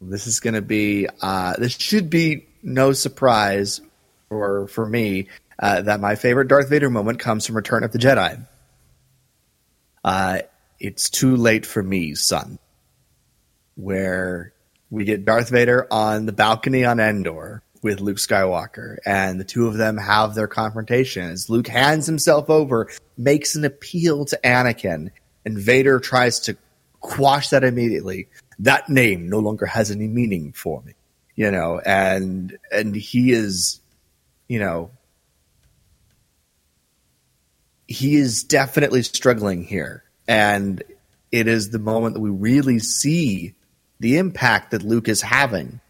[0.00, 1.08] This is going to be.
[1.20, 3.80] Uh, this should be no surprise
[4.28, 7.98] for for me uh, that my favorite Darth Vader moment comes from Return of the
[7.98, 8.46] Jedi.
[10.04, 10.40] Uh,
[10.80, 12.58] it's too late for me, son.
[13.76, 14.52] Where
[14.90, 19.68] we get Darth Vader on the balcony on Endor with Luke Skywalker, and the two
[19.68, 21.30] of them have their confrontation.
[21.30, 25.10] As Luke hands himself over, makes an appeal to Anakin,
[25.44, 26.56] and Vader tries to
[27.00, 28.28] quash that immediately.
[28.58, 30.94] That name no longer has any meaning for me,
[31.36, 33.80] you know, and and he is,
[34.48, 34.90] you know,
[37.86, 40.82] he is definitely struggling here, and
[41.32, 43.54] it is the moment that we really see
[43.98, 45.80] the impact that Luke is having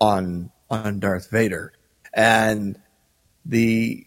[0.00, 1.72] on on Darth Vader.
[2.12, 2.80] And
[3.44, 4.04] the,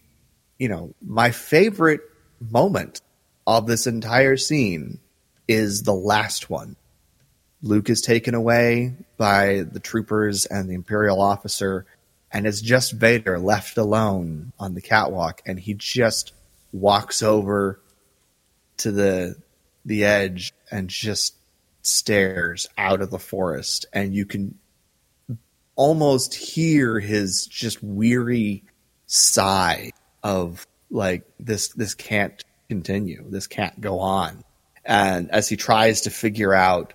[0.58, 2.02] you know, my favorite
[2.40, 3.00] moment
[3.46, 4.98] of this entire scene
[5.48, 6.76] is the last one.
[7.62, 11.86] Luke is taken away by the troopers and the Imperial officer,
[12.32, 16.32] and it's just Vader left alone on the catwalk, and he just
[16.72, 17.80] walks over
[18.78, 19.36] to the
[19.84, 21.36] the edge and just
[21.82, 24.58] stares out of the forest, and you can
[25.76, 28.64] almost hear his just weary
[29.06, 29.90] sigh
[30.22, 33.24] of like this this can't continue.
[33.28, 34.44] This can't go on.
[34.84, 36.94] And as he tries to figure out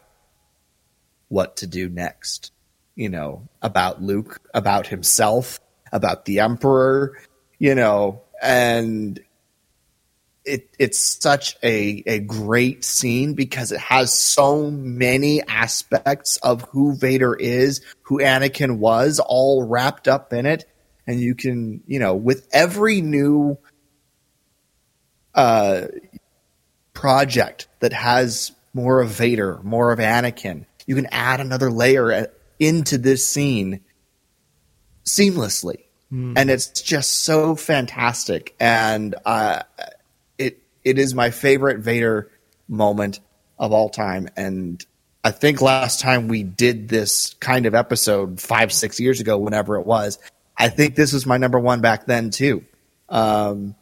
[1.29, 2.51] what to do next
[2.95, 5.59] you know about luke about himself
[5.91, 7.17] about the emperor
[7.59, 9.19] you know and
[10.45, 16.95] it it's such a a great scene because it has so many aspects of who
[16.95, 20.65] Vader is, who Anakin was, all wrapped up in it.
[21.07, 23.57] And you can, you know, with every new
[25.35, 25.87] uh,
[26.93, 32.27] project that has more of Vader, more of Anakin, you can add another layer
[32.59, 33.81] into this scene
[35.03, 35.83] seamlessly.
[36.11, 36.37] Mm.
[36.37, 38.55] And it's just so fantastic.
[38.59, 39.63] And uh,
[40.85, 42.31] it is my favorite Vader
[42.67, 43.19] moment
[43.57, 44.29] of all time.
[44.37, 44.83] And
[45.23, 49.77] I think last time we did this kind of episode five, six years ago, whenever
[49.77, 50.19] it was,
[50.55, 52.63] I think this was my number one back then too.
[53.09, 53.75] Um,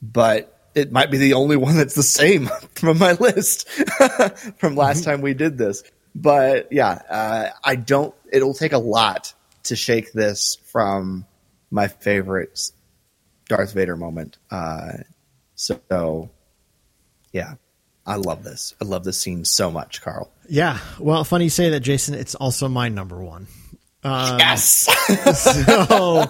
[0.00, 3.68] but it might be the only one that's the same from my list
[4.58, 5.82] from last time we did this.
[6.14, 11.26] But yeah, uh, I don't, it'll take a lot to shake this from
[11.70, 12.70] my favorite
[13.48, 14.38] Darth Vader moment.
[14.50, 14.98] Uh,
[15.62, 16.28] so,
[17.32, 17.54] yeah,
[18.04, 18.74] I love this.
[18.80, 20.28] I love this scene so much, Carl.
[20.48, 20.80] Yeah.
[20.98, 22.14] Well, funny you say that, Jason.
[22.14, 23.46] It's also my number one.
[24.02, 24.88] Um, yes.
[25.88, 26.28] so,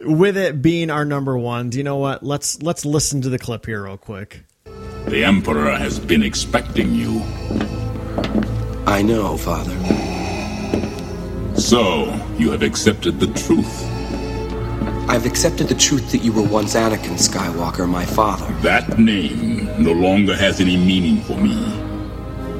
[0.00, 2.24] with it being our number one, do you know what?
[2.24, 4.42] Let's let's listen to the clip here real quick.
[5.06, 7.22] The Emperor has been expecting you.
[8.84, 9.78] I know, Father.
[11.56, 14.01] So, you have accepted the truth.
[15.08, 18.46] I've accepted the truth that you were once Anakin Skywalker, my father.
[18.60, 21.58] That name no longer has any meaning for me.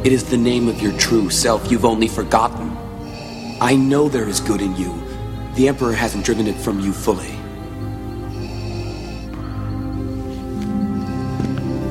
[0.04, 2.76] It is the name of your true self you've only forgotten.
[3.60, 4.92] I know there is good in you.
[5.54, 7.30] The Emperor hasn't driven it from you fully.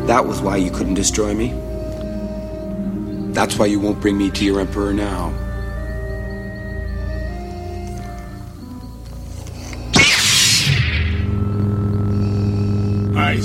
[0.06, 1.54] That was why you couldn't destroy me.
[3.32, 5.34] That's why you won't bring me to your Emperor now.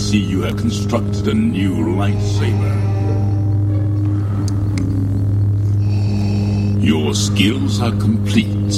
[0.06, 2.74] See you have constructed a new lightsaber.
[6.80, 8.72] Your skills are complete.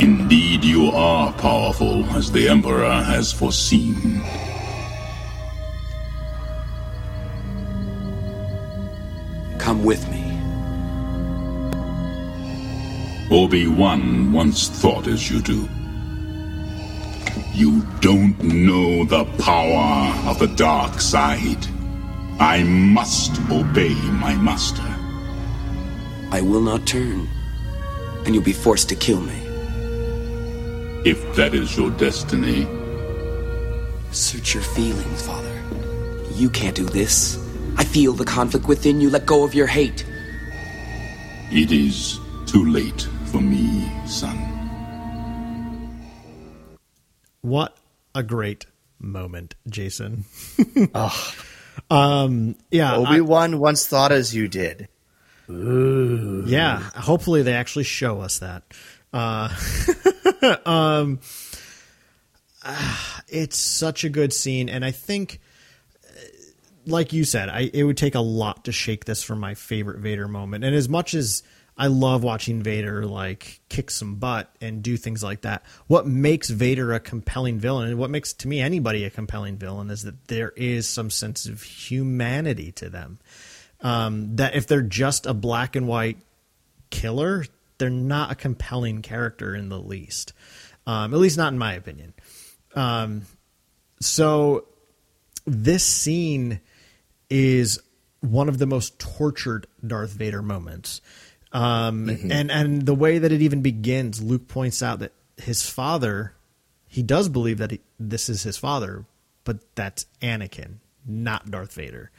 [0.00, 4.22] Indeed, you are powerful, as the Emperor has foreseen.
[13.30, 15.68] Obi-Wan once thought as you do.
[17.52, 21.66] You don't know the power of the dark side.
[22.38, 24.82] I must obey my master.
[26.32, 27.28] I will not turn,
[28.24, 29.40] and you'll be forced to kill me.
[31.04, 32.66] If that is your destiny,
[34.12, 35.62] Search your feelings, Father.
[36.34, 37.38] You can't do this.
[37.76, 39.08] I feel the conflict within you.
[39.08, 40.04] Let go of your hate.
[41.52, 44.36] it is too late for me, son.
[47.42, 47.76] What
[48.14, 48.66] a great
[48.98, 50.24] moment, Jason.
[51.88, 54.88] Um, yeah, Obi Wan once thought as you did.
[55.48, 56.78] yeah.
[56.94, 58.62] Hopefully, they actually show us that.
[59.12, 59.48] Uh,
[60.66, 61.20] um,
[62.64, 65.40] ah, it's such a good scene, and I think,
[66.04, 66.20] uh,
[66.86, 69.98] like you said, I it would take a lot to shake this from my favorite
[70.00, 70.64] Vader moment.
[70.64, 71.42] And as much as
[71.80, 76.50] I love watching Vader like kick some butt and do things like that, what makes
[76.50, 80.28] Vader a compelling villain, and what makes to me anybody a compelling villain, is that
[80.28, 83.18] there is some sense of humanity to them.
[83.80, 86.18] Um, that if they're just a black and white
[86.90, 87.46] killer,
[87.78, 90.34] they're not a compelling character in the least.
[90.86, 92.12] Um, at least not in my opinion.
[92.74, 93.22] Um,
[94.00, 94.66] so
[95.46, 96.60] this scene
[97.30, 97.80] is
[98.20, 101.00] one of the most tortured Darth Vader moments.
[101.52, 106.34] Um, and, and the way that it even begins, Luke points out that his father,
[106.86, 109.04] he does believe that he, this is his father,
[109.44, 110.76] but that's Anakin,
[111.06, 112.10] not Darth Vader.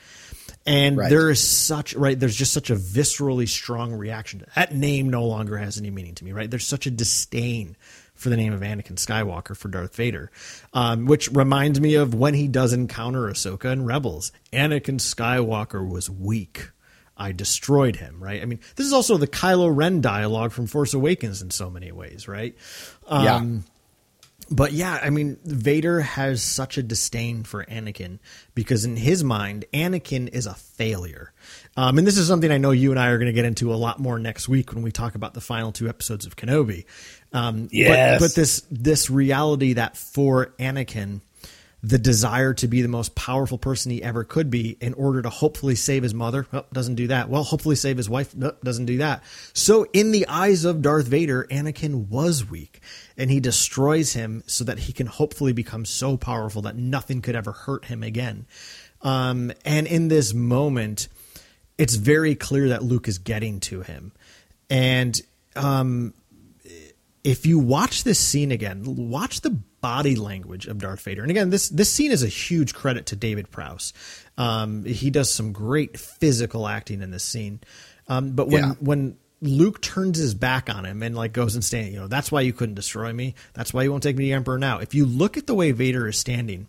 [0.66, 1.10] And Right.
[1.10, 2.20] there is such right.
[2.20, 4.46] There's just such a viscerally strong reaction.
[4.56, 6.34] That name no longer has any meaning to me.
[6.34, 6.52] Right.
[6.52, 7.76] There's such a disdain
[8.14, 10.30] for the name of Anakin Skywalker for Darth Vader,
[10.74, 14.32] um, which reminds me of when he does encounter Ahsoka in Rebels.
[14.54, 16.70] Anakin Skywalker was weak.
[17.18, 18.24] I destroyed him.
[18.24, 18.42] Right.
[18.42, 21.92] I mean, this is also the Kylo Ren dialogue from Force Awakens in so many
[21.92, 22.28] ways.
[22.28, 22.56] Right.
[23.10, 23.46] yeah.
[24.54, 28.20] But yeah, I mean, Vader has such a disdain for Anakin
[28.54, 31.32] because in his mind, Anakin is a failure.
[31.78, 33.74] Um, and this is something I know you and I are going to get into
[33.74, 36.84] a lot more next week when we talk about the final two episodes of Kenobi.
[37.32, 38.20] Um, Yes.
[38.20, 41.22] but, but this this reality that for Anakin,
[41.84, 45.30] the desire to be the most powerful person he ever could be in order to
[45.30, 46.46] hopefully save his mother.
[46.52, 47.28] Well, doesn't do that.
[47.28, 48.36] Well, hopefully save his wife.
[48.36, 49.24] Nope, doesn't do that.
[49.54, 52.82] So, in the eyes of Darth Vader, Anakin was weak,
[53.18, 57.36] and he destroys him so that he can hopefully become so powerful that nothing could
[57.36, 58.46] ever hurt him again.
[59.02, 61.08] Um, and in this moment,
[61.80, 64.12] it's very clear that Luke is getting to him,
[64.70, 65.20] and
[65.56, 66.14] um,
[67.24, 71.22] if you watch this scene again, watch the body language of Darth Vader.
[71.22, 73.94] And again, this this scene is a huge credit to David Prowse.
[74.38, 77.60] Um, he does some great physical acting in this scene.
[78.08, 78.74] Um, but when Yeah.
[78.80, 82.32] when Luke turns his back on him and like goes and stands, you know, that's
[82.32, 83.34] why you couldn't destroy me.
[83.54, 84.78] That's why you won't take me to the Emperor now.
[84.80, 86.68] If you look at the way Vader is standing,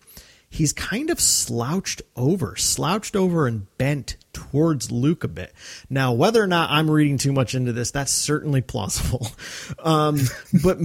[0.48, 5.52] he's kind of slouched over, slouched over and bent towards Luke a bit.
[5.90, 9.26] Now, whether or not I'm reading too much into this, that's certainly plausible.
[9.78, 10.18] Um,
[10.62, 10.78] but,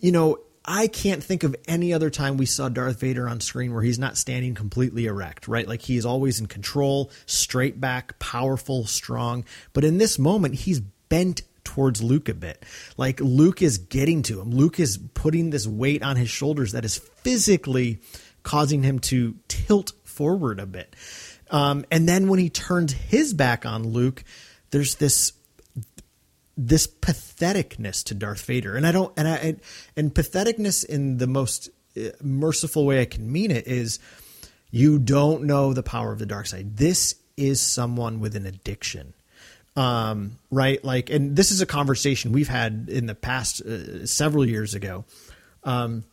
[0.00, 0.38] you know,
[0.72, 3.98] I can't think of any other time we saw Darth Vader on screen where he's
[3.98, 5.68] not standing completely erect, right?
[5.68, 9.44] Like he is always in control, straight back, powerful, strong.
[9.74, 12.64] But in this moment, he's bent towards Luke a bit.
[12.96, 14.50] Like Luke is getting to him.
[14.50, 18.00] Luke is putting this weight on his shoulders that is physically
[18.42, 20.96] causing him to tilt forward a bit.
[21.50, 24.24] Um, and then when he turns his back on Luke,
[24.70, 25.34] there's this
[26.56, 29.56] this patheticness to Darth Vader, and I don't, and I,
[29.96, 33.98] and, patheticness in the most uh, merciful way I can mean it is,
[34.70, 36.76] you don't know the power of the dark side.
[36.76, 39.14] This is someone with an addiction,
[39.76, 40.82] um, right?
[40.84, 45.04] Like, and this is a conversation we've had in the past uh, several years ago.
[45.64, 46.04] Um,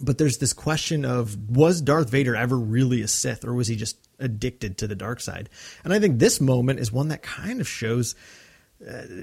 [0.00, 3.76] but there's this question of was Darth Vader ever really a Sith, or was he
[3.76, 5.48] just addicted to the dark side?
[5.84, 8.14] And I think this moment is one that kind of shows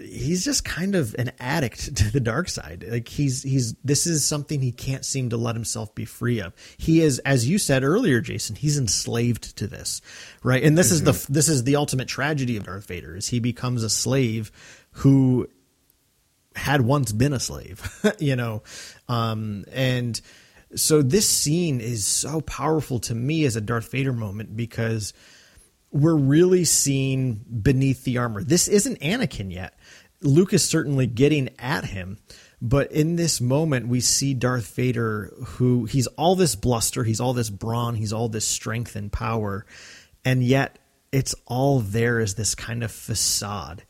[0.05, 2.85] he's just kind of an addict to the dark side.
[2.87, 6.53] Like he's he's this is something he can't seem to let himself be free of.
[6.77, 10.01] He is, as you said earlier, Jason, he's enslaved to this,
[10.43, 10.63] right?
[10.63, 13.83] And this is the this is the ultimate tragedy of Darth Vader is he becomes
[13.83, 14.51] a slave
[14.91, 15.47] who
[16.55, 17.87] had once been a slave,
[18.19, 18.63] you know,
[19.07, 20.19] um, and
[20.75, 25.13] so this scene is so powerful to me as a Darth Vader moment because
[25.91, 28.43] we're really seeing beneath the armor.
[28.43, 29.77] This isn't Anakin yet.
[30.21, 32.19] Luke is certainly getting at him,
[32.61, 37.33] but in this moment we see Darth Vader who he's all this bluster, he's all
[37.33, 39.65] this brawn, he's all this strength and power,
[40.25, 40.77] and yet
[41.11, 43.83] it's all there as this kind of facade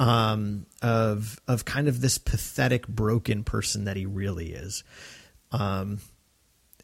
[0.00, 4.84] um, of of kind of this pathetic, broken person that he really is.
[5.52, 5.98] Um,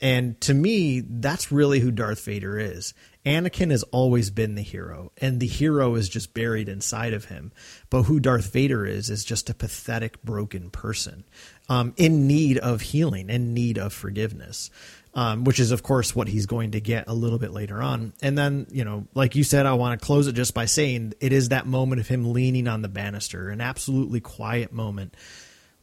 [0.00, 2.94] and to me, that's really who Darth Vader is.
[3.26, 7.52] Anakin has always been the hero, and the hero is just buried inside of him.
[7.90, 11.24] But who Darth Vader is, is just a pathetic, broken person
[11.68, 14.70] um, in need of healing, in need of forgiveness
[15.14, 18.12] um, which is, of course, what he's going to get a little bit later on.
[18.22, 21.14] And then, you know, like you said, I want to close it just by saying
[21.20, 25.16] it is that moment of him leaning on the banister, an absolutely quiet moment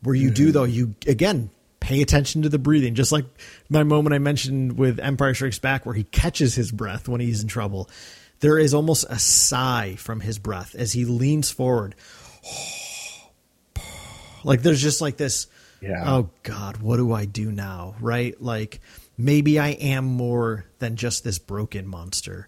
[0.02, 0.36] where you mm-hmm.
[0.36, 1.50] do, though, you again
[1.88, 3.24] pay attention to the breathing, just like
[3.70, 7.42] my moment I mentioned with Empire Strikes Back, where he catches his breath when he's
[7.42, 7.90] in trouble.
[8.42, 11.96] There is almost a sigh from his breath as he leans forward.
[14.44, 15.48] Like there's just like this,
[15.82, 16.04] yeah.
[16.06, 17.96] oh God, what do I do now?
[18.00, 18.40] Right?
[18.42, 18.80] Like,
[19.18, 22.48] maybe I am more than just this broken monster.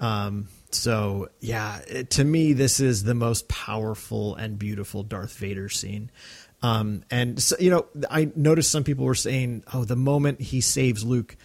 [0.00, 5.68] Um, so yeah, it, to me, this is the most powerful and beautiful Darth Vader
[5.68, 6.10] scene.
[6.64, 10.62] Um, and so, you know, I noticed some people were saying, "Oh, the moment he
[10.62, 11.36] saves Luke,"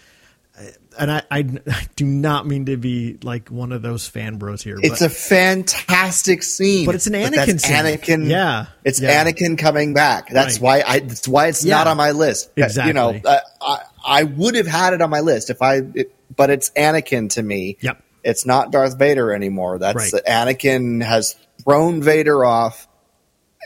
[0.57, 0.63] uh,
[0.97, 4.63] and I, I, I do not mean to be like one of those fan bros
[4.63, 4.77] here.
[4.81, 7.75] It's a fantastic scene, but it's an Anakin scene.
[7.75, 9.25] Anakin, yeah, it's yeah.
[9.25, 10.29] Anakin coming back.
[10.29, 10.85] That's right.
[10.85, 10.99] why I.
[10.99, 11.79] That's why it's yeah.
[11.79, 12.51] not on my list.
[12.55, 12.87] Exactly.
[12.87, 16.15] You know, uh, I, I would have had it on my list if I, it,
[16.33, 17.75] but it's Anakin to me.
[17.81, 18.01] Yep.
[18.23, 19.79] It's not Darth Vader anymore.
[19.79, 20.23] That's right.
[20.25, 22.87] Anakin has thrown Vader off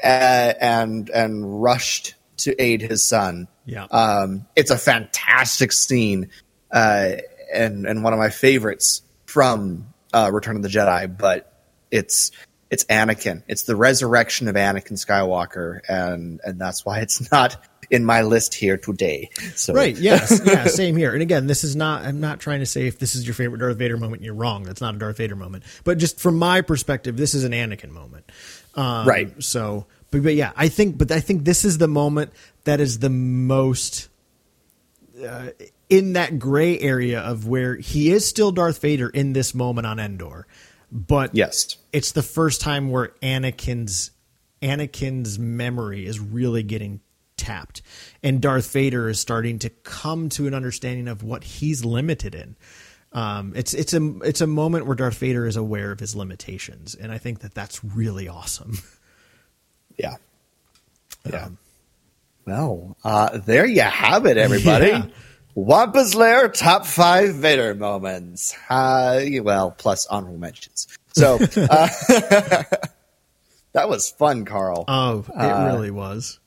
[0.04, 3.48] and and rushed to aid his son.
[3.66, 3.86] Yeah.
[3.86, 6.30] Um, it's a fantastic scene,
[6.72, 7.14] uh,
[7.54, 11.18] and and one of my favorites from uh, Return of the Jedi.
[11.18, 11.52] But
[11.92, 12.32] it's
[12.70, 13.44] it's Anakin.
[13.48, 17.58] It's the resurrection of Anakin Skywalker, and and that's why it's not
[17.90, 19.30] in my list here today.
[19.56, 19.74] So.
[19.74, 19.98] Right.
[20.04, 20.42] Yes.
[20.44, 20.66] yeah.
[20.66, 21.14] Same here.
[21.14, 22.04] And again, this is not.
[22.04, 24.64] I'm not trying to say if this is your favorite Darth Vader moment, you're wrong.
[24.64, 25.64] That's not a Darth Vader moment.
[25.84, 28.30] But just from my perspective, this is an Anakin moment.
[28.76, 29.44] Um, right.
[29.44, 30.98] So, but, but yeah, I think.
[30.98, 32.32] But I think this is the moment
[32.64, 34.10] that is the most.
[35.24, 35.50] Uh,
[35.90, 40.00] in that gray area of where he is still Darth Vader in this moment on
[40.00, 40.48] Endor,
[40.92, 44.10] but yes, it's the first time where Anakin's
[44.64, 47.02] Anakin's memory is really getting
[47.38, 47.82] tapped.
[48.24, 52.56] And Darth Vader is starting to come to an understanding of what he's limited in.
[53.14, 56.96] Um, it's it's a it's a moment where Darth Vader is aware of his limitations,
[56.96, 58.78] and I think that that's really awesome.
[59.96, 60.16] Yeah,
[61.30, 61.46] yeah.
[61.46, 61.58] Um,
[62.48, 64.88] well, uh, there you have it, everybody.
[64.92, 65.06] Yeah.
[65.56, 68.58] Wampa's Lair top five Vader moments.
[68.72, 70.88] Uh, well, plus honorable mentions.
[71.14, 71.88] So uh,
[73.74, 74.86] that was fun, Carl.
[74.88, 76.40] Oh, it uh, really was.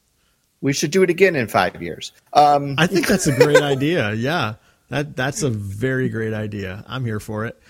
[0.60, 2.12] We should do it again in five years.
[2.32, 4.12] Um, I think that's a great idea.
[4.14, 4.54] Yeah,
[4.88, 6.84] that that's a very great idea.
[6.86, 7.60] I'm here for it.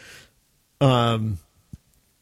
[0.81, 1.39] Um,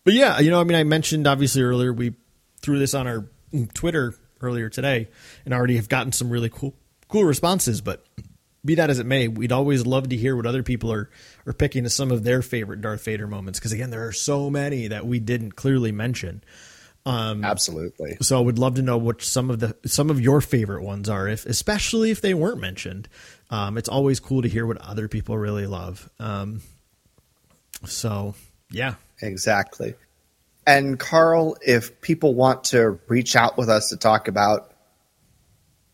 [0.05, 2.15] but yeah, you know, I mean, I mentioned obviously earlier we
[2.61, 3.27] threw this on our
[3.75, 5.09] Twitter earlier today,
[5.45, 6.75] and already have gotten some really cool
[7.09, 7.81] cool responses.
[7.81, 8.05] But
[8.65, 11.11] be that as it may, we'd always love to hear what other people are
[11.47, 14.51] are picking as some of their favorite Darth Vader moments because again, there are so
[14.51, 16.43] many that we didn't clearly mention.
[17.07, 18.17] Um, Absolutely.
[18.23, 21.09] So I would love to know what some of the some of your favorite ones
[21.09, 23.09] are, if especially if they weren't mentioned.
[23.51, 26.09] Um, it's always cool to hear what other people really love.
[26.19, 26.63] Um,
[27.85, 28.35] so
[28.71, 29.95] yeah, exactly.
[30.67, 34.73] And Carl, if people want to reach out with us to talk about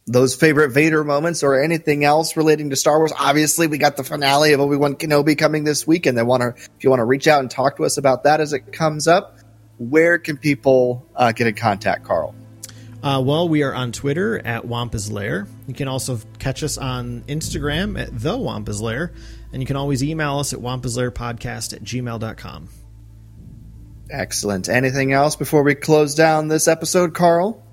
[0.07, 4.05] those favorite Vader moments or anything else relating to Star Wars, obviously we got the
[4.05, 7.01] finale of Obi Wan Kenobi coming this week, and they want to if you want
[7.01, 9.39] to reach out and talk to us about that as it comes up
[9.81, 12.35] where can people uh, get in contact, Carl?
[13.02, 15.47] Uh, well, we are on Twitter at Wampa's Lair.
[15.66, 19.12] You can also catch us on Instagram at The Wampa's Lair.
[19.55, 22.69] And you can always email us at wampaslairpodcast at gmail.com.
[24.11, 24.69] Excellent.
[24.69, 27.65] Anything else before we close down this episode, Carl?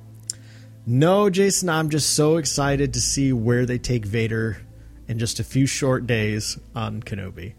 [0.86, 4.62] No, Jason, I'm just so excited to see where they take Vader
[5.10, 7.54] in just a few short days on Kenobi.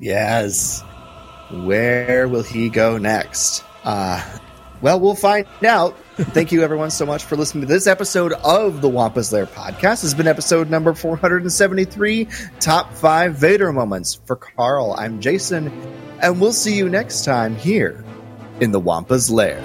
[0.00, 0.82] Yes.
[1.50, 3.64] Where will he go next?
[3.84, 4.22] Uh,
[4.80, 5.96] well, we'll find out.
[6.16, 9.80] Thank you, everyone, so much for listening to this episode of the Wampa's Lair podcast.
[9.80, 12.28] This has been episode number 473
[12.60, 14.14] Top 5 Vader Moments.
[14.26, 15.68] For Carl, I'm Jason,
[16.20, 18.04] and we'll see you next time here
[18.60, 19.58] in the Wampa's Lair.